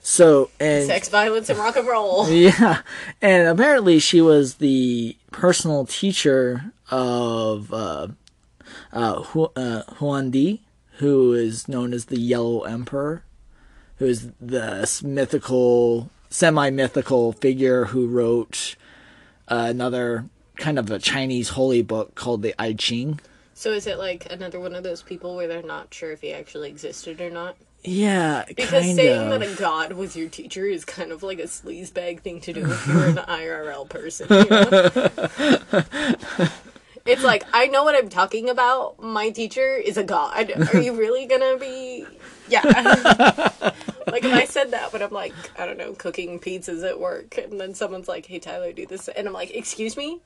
So 0.00 0.50
and 0.58 0.86
sex 0.86 1.08
violence 1.08 1.48
and 1.48 1.58
rock 1.58 1.76
and 1.76 1.86
roll 1.86 2.28
yeah, 2.30 2.82
and 3.20 3.46
apparently 3.46 4.00
she 4.00 4.20
was 4.20 4.54
the 4.54 5.16
personal 5.30 5.86
teacher 5.86 6.72
of 6.90 7.72
uh, 7.72 8.08
uh, 8.92 9.22
Hu- 9.22 9.52
uh, 9.54 9.82
Huang 9.98 10.32
Di, 10.32 10.60
who 10.98 11.32
is 11.32 11.68
known 11.68 11.94
as 11.94 12.06
the 12.06 12.18
Yellow 12.18 12.62
Emperor, 12.62 13.22
who 13.98 14.06
is 14.06 14.32
this 14.40 15.04
mythical, 15.04 16.10
semi-mythical 16.30 17.32
figure 17.34 17.84
who 17.86 18.08
wrote 18.08 18.74
uh, 19.52 19.66
another 19.68 20.26
kind 20.56 20.78
of 20.78 20.90
a 20.90 20.98
Chinese 20.98 21.50
holy 21.50 21.82
book 21.82 22.14
called 22.14 22.42
the 22.42 22.54
I 22.58 22.72
Ching. 22.72 23.20
so 23.54 23.70
is 23.72 23.86
it 23.86 23.98
like 23.98 24.26
another 24.32 24.58
one 24.60 24.74
of 24.74 24.82
those 24.82 25.02
people 25.02 25.36
where 25.36 25.48
they're 25.48 25.62
not 25.62 25.92
sure 25.92 26.10
if 26.12 26.20
he 26.20 26.32
actually 26.32 26.68
existed 26.70 27.20
or 27.20 27.30
not 27.30 27.56
Yeah, 27.84 28.44
Because 28.48 28.84
saying 28.84 29.18
of. 29.32 29.40
that 29.40 29.42
a 29.42 29.54
god 29.56 29.92
was 29.92 30.14
your 30.16 30.28
teacher 30.28 30.64
is 30.66 30.84
kind 30.84 31.10
of 31.12 31.22
like 31.22 31.38
a 31.40 31.44
sleazebag 31.44 32.20
thing 32.20 32.40
to 32.42 32.52
do 32.52 32.62
if 32.70 32.86
you're 32.86 33.06
an 33.06 33.16
IRL 33.42 33.88
person. 33.88 34.26
You 34.30 34.44
know? 34.48 35.82
it's 37.04 37.24
like 37.24 37.44
I 37.52 37.66
know 37.66 37.82
what 37.84 37.94
I'm 37.96 38.08
talking 38.08 38.48
about. 38.48 39.02
My 39.02 39.30
teacher 39.30 39.74
is 39.74 39.96
a 39.96 40.04
god. 40.04 40.52
Are 40.72 40.80
you 40.80 40.94
really 40.96 41.26
gonna 41.26 41.56
be? 41.58 42.06
Yeah. 42.48 42.62
like 44.12 44.24
if 44.24 44.32
I 44.32 44.44
said 44.44 44.70
that, 44.70 44.92
but 44.92 45.02
I'm 45.02 45.10
like 45.10 45.34
I 45.58 45.66
don't 45.66 45.78
know, 45.78 45.92
cooking 45.94 46.38
pizzas 46.38 46.88
at 46.88 47.00
work, 47.00 47.36
and 47.38 47.60
then 47.60 47.74
someone's 47.74 48.06
like, 48.06 48.26
"Hey 48.26 48.38
Tyler, 48.38 48.72
do 48.72 48.86
this," 48.86 49.08
and 49.08 49.26
I'm 49.26 49.34
like, 49.34 49.50
"Excuse 49.52 49.96
me." 49.96 50.20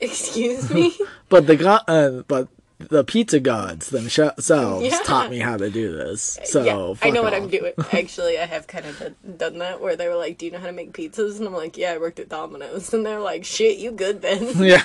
Excuse 0.00 0.70
me. 0.70 0.92
But 1.30 1.46
the 1.46 1.56
god, 1.56 1.82
uh, 1.88 2.22
but 2.26 2.48
the 2.78 3.04
pizza 3.04 3.38
gods 3.38 3.90
themselves 3.90 4.42
Yeah. 4.82 4.98
taught 5.04 5.30
me 5.30 5.38
how 5.38 5.56
to 5.56 5.70
do 5.70 5.94
this. 5.94 6.40
So 6.44 6.64
yeah, 6.64 6.94
I 7.00 7.10
know 7.10 7.22
what. 7.22 7.32
I'm 7.32 7.48
doing. 7.48 7.72
Actually, 7.92 8.38
I 8.38 8.46
have 8.46 8.66
kind 8.66 8.84
of 8.86 9.14
done- 9.38 9.58
that 9.58 9.80
where 9.80 9.94
they 9.94 10.08
were 10.08 10.16
like, 10.16 10.38
"Do 10.38 10.46
you 10.46 10.52
know 10.52 10.58
how 10.58 10.66
to 10.66 10.72
make 10.72 10.92
pizzas?" 10.92 11.38
And 11.38 11.46
I'm 11.46 11.54
like, 11.54 11.76
"Yeah, 11.78 11.92
I 11.92 11.98
worked 11.98 12.18
at 12.18 12.28
Domino's." 12.28 12.92
And 12.92 13.06
they're 13.06 13.20
like, 13.20 13.44
"Shit, 13.44 13.78
you 13.78 13.92
good 13.92 14.20
then?" 14.22 14.50
Yeah. 14.58 14.82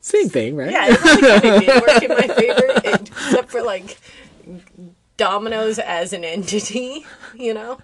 Same 0.00 0.28
thing, 0.28 0.56
right? 0.56 0.70
yeah, 0.72 0.86
it 0.88 1.00
really 1.04 1.20
kind 1.40 1.44
of 1.54 1.60
did 1.62 1.82
work 1.82 2.02
in 2.02 2.08
my 2.10 2.34
favor, 2.34 2.98
except 3.06 3.50
for 3.52 3.62
like 3.62 3.98
Domino's 5.16 5.78
as 5.78 6.12
an 6.12 6.24
entity, 6.24 7.04
you 7.34 7.54
know, 7.54 7.78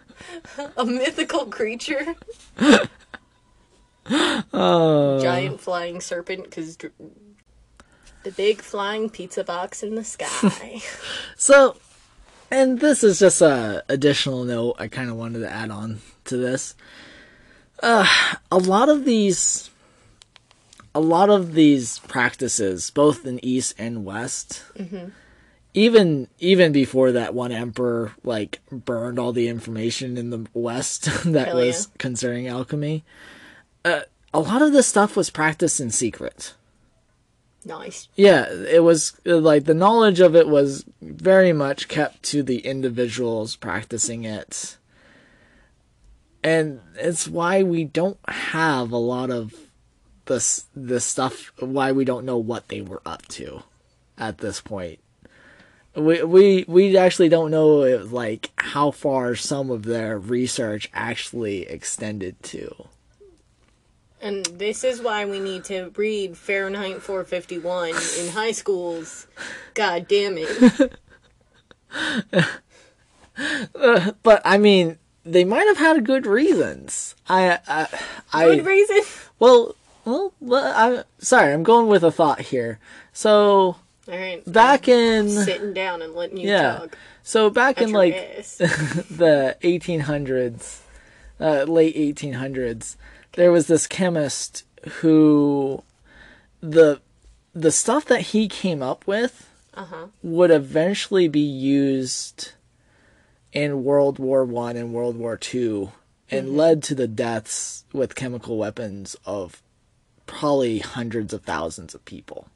a 0.76 0.84
mythical 0.84 1.46
creature, 1.46 2.14
Oh. 4.52 5.20
giant 5.22 5.60
flying 5.60 6.00
serpent, 6.00 6.44
because 6.44 6.76
the 6.78 8.30
big 8.36 8.62
flying 8.62 9.10
pizza 9.10 9.44
box 9.44 9.82
in 9.82 9.94
the 9.94 10.04
sky. 10.04 10.80
So, 11.36 11.76
and 12.50 12.80
this 12.80 13.04
is 13.04 13.18
just 13.18 13.40
a 13.42 13.84
additional 13.88 14.44
note 14.44 14.76
I 14.78 14.88
kind 14.88 15.10
of 15.10 15.16
wanted 15.16 15.40
to 15.40 15.50
add 15.50 15.70
on 15.70 16.00
to 16.24 16.36
this. 16.36 16.74
Uh, 17.82 18.06
a 18.50 18.58
lot 18.58 18.88
of 18.88 19.04
these, 19.04 19.70
a 20.94 21.00
lot 21.00 21.28
of 21.30 21.52
these 21.54 22.00
practices, 22.00 22.90
both 22.90 23.24
in 23.26 23.38
East 23.44 23.74
and 23.78 24.04
West, 24.04 24.64
even 25.78 26.26
even 26.40 26.72
before 26.72 27.12
that 27.12 27.34
one 27.34 27.52
emperor 27.52 28.12
like 28.24 28.60
burned 28.70 29.18
all 29.18 29.32
the 29.32 29.46
information 29.46 30.16
in 30.16 30.30
the 30.30 30.46
West 30.52 31.04
that 31.24 31.48
Hell 31.48 31.56
was 31.56 31.88
concerning 31.98 32.48
alchemy, 32.48 33.04
uh, 33.84 34.00
a 34.34 34.40
lot 34.40 34.60
of 34.60 34.72
this 34.72 34.88
stuff 34.88 35.16
was 35.16 35.30
practiced 35.30 35.78
in 35.78 35.90
secret. 35.90 36.54
nice. 37.64 38.08
Yeah, 38.16 38.50
it 38.50 38.82
was 38.82 39.18
like 39.24 39.64
the 39.64 39.74
knowledge 39.74 40.18
of 40.18 40.34
it 40.34 40.48
was 40.48 40.84
very 41.00 41.52
much 41.52 41.86
kept 41.86 42.24
to 42.24 42.42
the 42.42 42.58
individuals 42.58 43.54
practicing 43.54 44.24
it. 44.24 44.76
And 46.42 46.80
it's 46.96 47.28
why 47.28 47.62
we 47.62 47.84
don't 47.84 48.18
have 48.26 48.90
a 48.90 48.96
lot 48.96 49.30
of 49.30 49.54
this 50.26 50.66
this 50.74 51.04
stuff 51.04 51.52
why 51.60 51.92
we 51.92 52.04
don't 52.04 52.26
know 52.26 52.36
what 52.36 52.68
they 52.68 52.80
were 52.80 53.02
up 53.06 53.26
to 53.28 53.62
at 54.16 54.38
this 54.38 54.60
point. 54.60 54.98
We 55.98 56.22
we 56.22 56.64
we 56.68 56.96
actually 56.96 57.28
don't 57.28 57.50
know 57.50 57.82
uh, 57.82 58.04
like 58.04 58.50
how 58.56 58.90
far 58.90 59.34
some 59.34 59.70
of 59.70 59.84
their 59.84 60.18
research 60.18 60.88
actually 60.94 61.62
extended 61.62 62.42
to. 62.44 62.87
And 64.20 64.46
this 64.46 64.82
is 64.82 65.00
why 65.00 65.24
we 65.26 65.38
need 65.38 65.64
to 65.64 65.92
read 65.96 66.37
Fahrenheit 66.37 67.02
451 67.02 67.90
in 68.18 68.28
high 68.32 68.50
schools. 68.52 69.26
God 69.74 70.08
damn 70.08 70.37
it. 70.38 70.92
But 74.22 74.42
I 74.44 74.58
mean, 74.58 74.98
they 75.24 75.44
might 75.44 75.66
have 75.66 75.78
had 75.78 76.04
good 76.04 76.26
reasons. 76.26 77.14
I 77.28 77.61
I, 77.68 77.87
I 78.32 78.56
Good 78.56 78.66
reason. 78.66 79.00
Well, 79.38 79.76
well, 80.04 80.72
I'm 80.74 81.04
sorry. 81.18 81.52
I'm 81.52 81.62
going 81.62 81.87
with 81.87 82.02
a 82.02 82.11
thought 82.11 82.40
here. 82.40 82.78
So 83.12 83.76
right. 84.08 84.42
back 84.50 84.88
in 84.88 85.28
sitting 85.30 85.72
down 85.74 86.02
and 86.02 86.14
letting 86.14 86.36
you 86.38 86.48
yeah, 86.48 86.78
talk. 86.78 86.98
so 87.22 87.50
back 87.50 87.80
in 87.80 87.92
like 87.92 88.14
the 88.58 89.56
1800s, 89.62 90.80
uh, 91.40 91.64
late 91.64 91.94
1800s, 91.96 92.96
there 93.32 93.52
was 93.52 93.66
this 93.66 93.86
chemist 93.86 94.64
who 95.00 95.82
the 96.60 97.00
the 97.54 97.70
stuff 97.72 98.04
that 98.06 98.20
he 98.32 98.48
came 98.48 98.82
up 98.82 99.06
with 99.06 99.48
Uh-huh. 99.74 100.06
would 100.22 100.50
eventually 100.50 101.28
be 101.28 101.40
used 101.40 102.52
in 103.52 103.84
World 103.84 104.18
War 104.18 104.44
One 104.44 104.76
and 104.76 104.92
World 104.92 105.16
War 105.16 105.36
Two 105.36 105.92
and 106.30 106.56
led 106.56 106.82
to 106.84 106.94
the 106.94 107.08
deaths 107.08 107.84
with 107.92 108.14
chemical 108.14 108.58
weapons 108.58 109.16
of 109.24 109.62
probably 110.26 110.80
hundreds 110.80 111.32
of 111.32 111.42
thousands 111.42 111.94
of 111.94 112.04
people. 112.04 112.48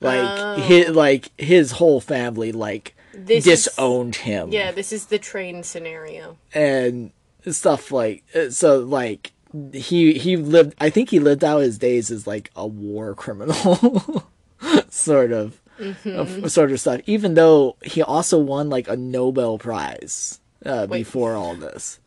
Like 0.00 0.20
Oh. 0.40 0.54
his, 0.56 0.88
like 0.90 1.30
his 1.40 1.72
whole 1.72 2.00
family 2.00 2.52
like 2.52 2.94
This 3.12 3.46
is- 3.46 3.64
disowned 3.64 4.16
him. 4.16 4.50
Yeah, 4.52 4.70
this 4.72 4.92
is 4.92 5.06
the 5.06 5.18
train 5.18 5.62
scenario. 5.62 6.36
and 6.54 7.10
stuff 7.50 7.90
like 7.90 8.24
uh, 8.34 8.50
so 8.50 8.78
like 8.80 9.32
he 9.72 10.12
he 10.14 10.36
lived 10.36 10.74
I 10.78 10.90
think 10.90 11.08
he 11.10 11.18
lived 11.18 11.42
out 11.42 11.60
his 11.60 11.78
days 11.78 12.10
as 12.10 12.26
like 12.26 12.50
a 12.54 12.66
war 12.66 13.14
criminal. 13.14 14.24
Sort 14.90 15.32
of. 15.32 15.60
Of- 16.04 16.50
sort 16.50 16.72
of 16.72 16.80
stuff. 16.80 17.02
Even 17.06 17.34
though 17.34 17.76
he 17.84 18.02
also 18.02 18.36
won 18.38 18.68
like 18.68 18.88
a 18.88 18.96
Nobel 18.96 19.58
prize 19.58 20.40
uh, 20.66 20.86
before 20.88 21.34
all 21.34 21.54
this. 21.54 22.00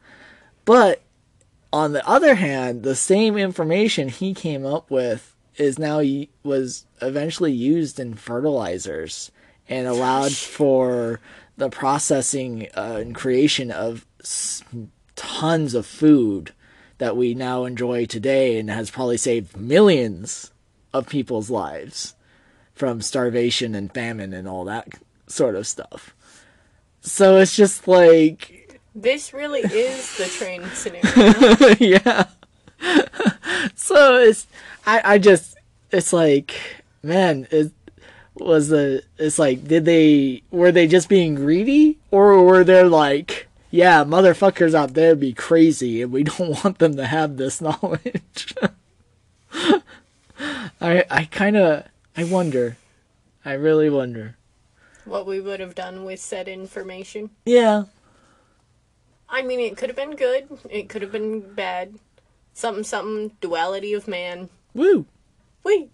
But 0.66 1.02
on 1.72 1.94
the 1.94 2.06
other 2.06 2.36
hand 2.36 2.84
the 2.84 2.96
same 2.96 3.38
information 3.38 4.10
he 4.10 4.34
came 4.34 4.66
up 4.66 4.92
with 4.92 5.31
is 5.58 5.78
now 5.78 6.02
was 6.44 6.86
eventually 7.02 7.52
used 7.52 8.00
in 8.00 8.14
fertilizers 8.14 9.32
and 9.68 9.88
allowed 9.88 10.32
for 10.34 11.20
the 11.58 11.70
processing 11.70 12.68
uh, 12.76 12.98
and 13.00 13.16
creation 13.16 13.72
of 13.72 14.06
tons 15.16 15.74
of 15.74 15.86
food 15.86 16.54
that 16.98 17.18
we 17.18 17.34
now 17.34 17.66
enjoy 17.66 18.06
today 18.06 18.60
and 18.60 18.70
has 18.70 18.92
probably 18.92 19.18
saved 19.18 19.58
millions 19.58 20.52
of 20.94 21.10
people's 21.10 21.50
lives 21.50 22.16
from 22.74 23.02
starvation 23.02 23.76
and 23.76 23.94
famine 23.94 24.34
and 24.34 24.48
all 24.48 24.66
that 24.66 24.88
sort 25.28 25.56
of 25.56 25.66
stuff. 25.68 26.16
So 27.02 27.38
it's 27.38 27.56
just 27.56 27.88
like, 27.88 28.80
This 28.94 29.34
really 29.34 29.62
is 29.62 30.18
the 30.18 30.26
train 30.26 30.64
scenario. 30.74 31.76
yeah. 31.80 32.26
so 33.76 34.18
it's, 34.18 34.48
I, 34.86 35.02
I 35.04 35.18
just, 35.18 35.58
it's 35.92 36.12
like, 36.14 36.60
man, 37.04 37.48
it 37.52 37.72
was 38.36 38.70
the, 38.70 39.04
it's 39.18 39.40
like, 39.40 39.68
did 39.68 39.86
they, 39.86 40.44
were 40.52 40.72
they 40.72 40.88
just 40.88 41.10
being 41.10 41.36
greedy? 41.36 41.98
Or 42.10 42.44
were 42.44 42.64
they 42.64 42.84
like, 42.84 43.48
yeah, 43.70 44.04
motherfuckers 44.04 44.74
out 44.74 44.94
there 44.94 45.16
be 45.16 45.34
crazy 45.34 46.02
and 46.02 46.12
we 46.12 46.24
don't 46.26 46.64
want 46.64 46.80
them 46.80 46.96
to 46.98 47.06
have 47.06 47.38
this 47.38 47.62
knowledge? 47.62 48.56
I, 50.82 51.04
I 51.10 51.26
kind 51.26 51.58
of, 51.58 51.86
I 52.18 52.24
wonder. 52.24 52.78
I 53.46 53.54
really 53.54 53.90
wonder. 53.90 54.36
what 55.06 55.26
we 55.26 55.40
would 55.42 55.60
have 55.60 55.76
done 55.76 56.06
with 56.06 56.20
said 56.20 56.48
information. 56.48 57.30
Yeah. 57.46 57.86
I 59.30 59.42
mean, 59.42 59.60
it 59.60 59.78
could 59.78 59.90
have 59.90 59.96
been 59.96 60.16
good. 60.16 60.48
It 60.70 60.90
could 60.90 61.02
have 61.02 61.12
been 61.12 61.54
bad. 61.54 61.96
Something, 62.54 62.84
something. 62.84 63.32
Duality 63.42 63.94
of 63.94 64.08
man. 64.08 64.50
Woo. 64.74 65.06
Wait. 65.64 65.92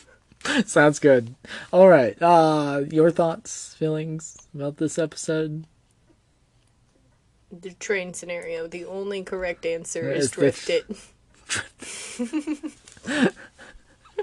Sounds 0.66 0.98
good. 0.98 1.34
All 1.72 1.88
right. 1.88 2.20
Uh, 2.20 2.82
your 2.90 3.10
thoughts, 3.10 3.74
feelings 3.74 4.36
about 4.54 4.76
this 4.78 4.98
episode? 4.98 5.64
The 7.50 7.72
train 7.74 8.14
scenario. 8.14 8.66
The 8.66 8.84
only 8.84 9.22
correct 9.22 9.64
answer 9.64 10.10
Is 10.10 10.26
is 10.26 10.30
drift 10.30 10.70
it. 10.70 10.86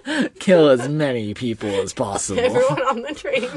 Kill 0.39 0.69
as 0.69 0.89
many 0.89 1.33
people 1.33 1.69
as 1.69 1.93
possible. 1.93 2.39
Everyone 2.43 2.81
on 2.81 3.01
the 3.01 3.13
train. 3.13 3.49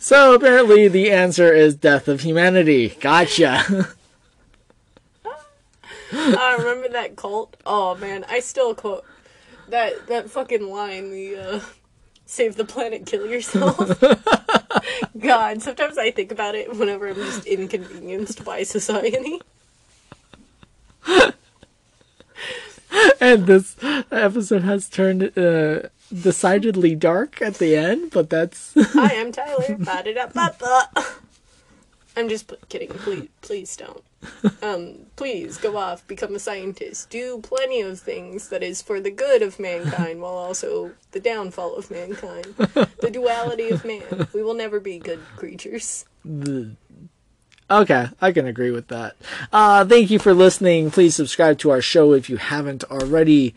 So 0.00 0.34
apparently 0.34 0.88
the 0.88 1.10
answer 1.10 1.52
is 1.52 1.74
death 1.74 2.08
of 2.08 2.22
humanity. 2.22 2.96
Gotcha. 3.00 3.88
I 6.12 6.56
remember 6.58 6.88
that 6.90 7.16
cult. 7.16 7.56
Oh 7.64 7.94
man, 7.96 8.24
I 8.28 8.40
still 8.40 8.74
quote 8.74 9.04
that 9.68 10.06
that 10.08 10.30
fucking 10.30 10.68
line. 10.68 11.10
The 11.10 11.36
uh, 11.36 11.60
save 12.26 12.56
the 12.56 12.64
planet, 12.64 13.06
kill 13.06 13.26
yourself. 13.26 13.78
God, 15.18 15.62
sometimes 15.62 15.98
I 15.98 16.10
think 16.10 16.32
about 16.32 16.54
it 16.54 16.76
whenever 16.76 17.08
I'm 17.08 17.14
just 17.14 17.46
inconvenienced 17.46 18.44
by 18.44 18.62
society. 18.62 19.40
and 23.20 23.46
this 23.46 23.76
episode 24.10 24.62
has 24.62 24.88
turned 24.88 25.36
uh, 25.36 25.88
decidedly 26.12 26.94
dark 26.94 27.40
at 27.42 27.54
the 27.54 27.76
end, 27.76 28.10
but 28.10 28.30
that's 28.30 28.72
Hi, 28.76 29.12
I 29.12 29.14
am 29.14 29.32
Tyler. 29.32 29.76
I'm 32.16 32.28
just 32.28 32.48
p- 32.48 32.56
kidding. 32.68 32.88
Please, 32.88 33.28
please 33.40 33.76
don't. 33.76 34.02
Um, 34.62 35.06
please 35.16 35.56
go 35.58 35.76
off, 35.76 36.06
become 36.06 36.36
a 36.36 36.38
scientist, 36.38 37.10
do 37.10 37.40
plenty 37.42 37.80
of 37.80 37.98
things 37.98 38.48
that 38.48 38.62
is 38.62 38.80
for 38.80 39.00
the 39.00 39.10
good 39.10 39.42
of 39.42 39.58
mankind, 39.58 40.20
while 40.20 40.34
also 40.34 40.92
the 41.10 41.18
downfall 41.18 41.74
of 41.74 41.90
mankind, 41.90 42.46
the 42.54 43.10
duality 43.12 43.70
of 43.70 43.84
man. 43.84 44.28
We 44.32 44.42
will 44.42 44.54
never 44.54 44.78
be 44.78 44.98
good 44.98 45.20
creatures. 45.36 46.04
Okay, 46.24 48.08
I 48.20 48.32
can 48.32 48.46
agree 48.46 48.70
with 48.70 48.88
that. 48.88 49.16
Uh, 49.52 49.84
thank 49.84 50.10
you 50.10 50.18
for 50.18 50.34
listening. 50.34 50.90
Please 50.90 51.16
subscribe 51.16 51.58
to 51.58 51.70
our 51.70 51.80
show 51.80 52.12
if 52.12 52.30
you 52.30 52.36
haven't 52.36 52.84
already. 52.84 53.54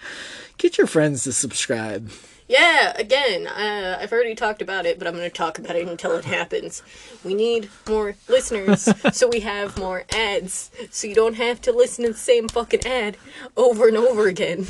Get 0.58 0.78
your 0.78 0.88
friends 0.88 1.24
to 1.26 1.34
subscribe. 1.34 2.10
Yeah, 2.48 2.94
again, 2.96 3.48
uh, 3.48 3.98
I've 4.00 4.12
already 4.12 4.36
talked 4.36 4.62
about 4.62 4.86
it, 4.86 5.00
but 5.00 5.08
I'm 5.08 5.16
going 5.16 5.28
to 5.28 5.36
talk 5.36 5.58
about 5.58 5.76
it 5.76 5.88
until 5.88 6.12
it 6.12 6.26
happens. 6.26 6.84
We 7.24 7.34
need 7.34 7.70
more 7.90 8.16
listeners, 8.28 8.88
so 9.14 9.28
we 9.28 9.40
have 9.40 9.80
more 9.80 10.06
ads, 10.12 10.70
so 10.92 11.08
you 11.08 11.16
don't 11.16 11.36
have 11.36 11.60
to 11.62 11.72
listen 11.72 12.06
to 12.06 12.12
the 12.12 12.18
same 12.18 12.48
fucking 12.48 12.86
ad 12.86 13.18
over 13.58 13.88
and 13.88 13.98
over 13.98 14.28
again. 14.28 14.68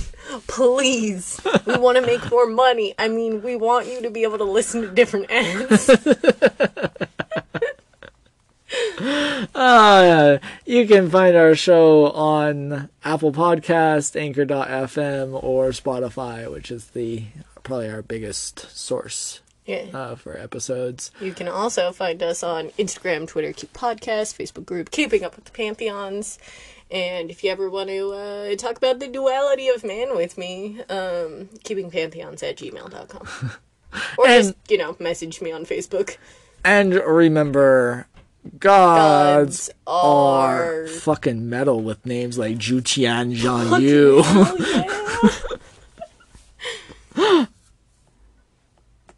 Please, 0.47 1.41
we 1.65 1.75
want 1.77 1.97
to 1.97 2.05
make 2.05 2.31
more 2.31 2.47
money. 2.47 2.93
I 2.97 3.09
mean, 3.09 3.43
we 3.43 3.57
want 3.57 3.87
you 3.87 4.01
to 4.03 4.09
be 4.09 4.23
able 4.23 4.37
to 4.37 4.45
listen 4.45 4.81
to 4.81 4.91
different 4.91 5.29
ads. 5.29 5.89
Uh, 9.53 10.39
you 10.65 10.85
can 10.85 11.09
find 11.09 11.35
our 11.35 11.55
show 11.55 12.11
on 12.11 12.89
Apple 13.03 13.31
Podcast, 13.31 14.19
Anchor.fm, 14.19 15.41
or 15.41 15.69
Spotify, 15.69 16.51
which 16.51 16.71
is 16.71 16.87
the 16.87 17.23
probably 17.65 17.89
our 17.89 18.01
biggest 18.01 18.69
source 18.77 19.41
Yeah. 19.65 19.87
uh, 19.93 20.15
for 20.15 20.37
episodes. 20.37 21.11
You 21.19 21.33
can 21.33 21.49
also 21.49 21.91
find 21.91 22.23
us 22.23 22.41
on 22.43 22.69
Instagram, 22.79 23.27
Twitter, 23.27 23.51
Keep 23.51 23.73
Podcast, 23.73 24.37
Facebook 24.39 24.65
group, 24.65 24.91
Keeping 24.91 25.23
Up 25.25 25.35
with 25.35 25.43
the 25.45 25.51
Pantheons. 25.51 26.39
And 26.91 27.29
if 27.31 27.43
you 27.43 27.49
ever 27.51 27.67
want 27.69 27.89
to 27.89 28.11
uh, 28.13 28.55
talk 28.55 28.77
about 28.77 28.99
the 28.99 29.07
duality 29.07 29.67
of 29.69 29.83
man 29.83 30.15
with 30.15 30.37
me, 30.37 30.79
um, 30.89 31.49
keepingpantheons 31.65 32.41
at 32.43 32.55
gmail.com. 32.57 33.51
Or 34.17 34.27
And- 34.27 34.43
just, 34.43 34.55
you 34.69 34.77
know, 34.77 34.95
message 34.99 35.41
me 35.41 35.51
on 35.53 35.65
Facebook. 35.65 36.17
And 36.65 36.93
remember, 36.95 38.07
gods, 38.59 39.69
Gods 39.69 39.69
are 39.87 40.83
are- 40.83 40.87
fucking 40.87 41.47
metal 41.49 41.81
with 41.81 42.05
names 42.05 42.37
like 42.37 42.57
Ju 42.57 42.81
Qian 42.81 43.35
Zhang 43.37 43.81
Yu. 43.81 44.21